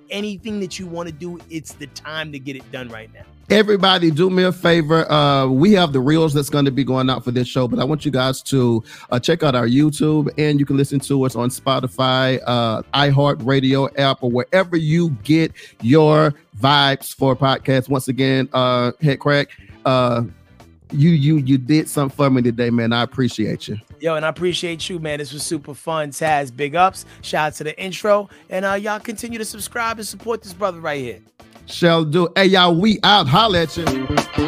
Anything 0.08 0.60
that 0.60 0.78
you 0.78 0.86
want 0.86 1.08
to 1.08 1.12
do, 1.14 1.38
it's 1.50 1.74
the 1.74 1.86
time 1.88 2.32
to 2.32 2.38
get 2.38 2.56
it 2.56 2.70
done 2.72 2.88
right 2.88 3.12
now 3.12 3.24
everybody 3.50 4.12
do 4.12 4.30
me 4.30 4.44
a 4.44 4.52
favor 4.52 5.10
uh 5.10 5.44
we 5.44 5.72
have 5.72 5.92
the 5.92 5.98
reels 5.98 6.32
that's 6.32 6.48
going 6.48 6.64
to 6.64 6.70
be 6.70 6.84
going 6.84 7.10
out 7.10 7.24
for 7.24 7.32
this 7.32 7.48
show 7.48 7.66
but 7.66 7.80
i 7.80 7.84
want 7.84 8.04
you 8.04 8.10
guys 8.12 8.40
to 8.40 8.80
uh, 9.10 9.18
check 9.18 9.42
out 9.42 9.56
our 9.56 9.66
youtube 9.66 10.32
and 10.38 10.60
you 10.60 10.64
can 10.64 10.76
listen 10.76 11.00
to 11.00 11.24
us 11.24 11.34
on 11.34 11.48
spotify 11.48 12.40
uh 12.46 12.80
iheart 12.94 13.44
radio 13.44 13.92
app 13.96 14.22
or 14.22 14.30
wherever 14.30 14.76
you 14.76 15.10
get 15.24 15.52
your 15.82 16.32
vibes 16.60 17.12
for 17.12 17.34
podcasts 17.34 17.88
once 17.88 18.06
again 18.06 18.48
uh 18.52 18.92
Headkrack 19.02 19.48
uh 19.84 20.22
you 20.92 21.10
you 21.10 21.38
you 21.38 21.58
did 21.58 21.88
something 21.88 22.14
for 22.14 22.30
me 22.30 22.42
today 22.42 22.70
man 22.70 22.92
i 22.92 23.02
appreciate 23.02 23.66
you 23.66 23.76
Yo, 24.00 24.14
and 24.14 24.24
I 24.24 24.30
appreciate 24.30 24.88
you, 24.88 24.98
man. 24.98 25.18
This 25.18 25.30
was 25.30 25.42
super 25.42 25.74
fun. 25.74 26.10
Taz, 26.10 26.56
big 26.56 26.74
ups. 26.74 27.04
Shout 27.20 27.48
out 27.48 27.54
to 27.56 27.64
the 27.64 27.78
intro. 27.78 28.30
And 28.48 28.64
uh, 28.64 28.72
y'all 28.72 28.98
continue 28.98 29.38
to 29.38 29.44
subscribe 29.44 29.98
and 29.98 30.08
support 30.08 30.42
this 30.42 30.54
brother 30.54 30.80
right 30.80 31.02
here 31.02 31.20
shall 31.70 32.04
do. 32.04 32.28
Hey, 32.36 32.46
y'all, 32.46 32.74
we 32.74 32.98
out. 33.02 33.26
Holla 33.26 33.62
at 33.62 33.76
you. 33.76 34.39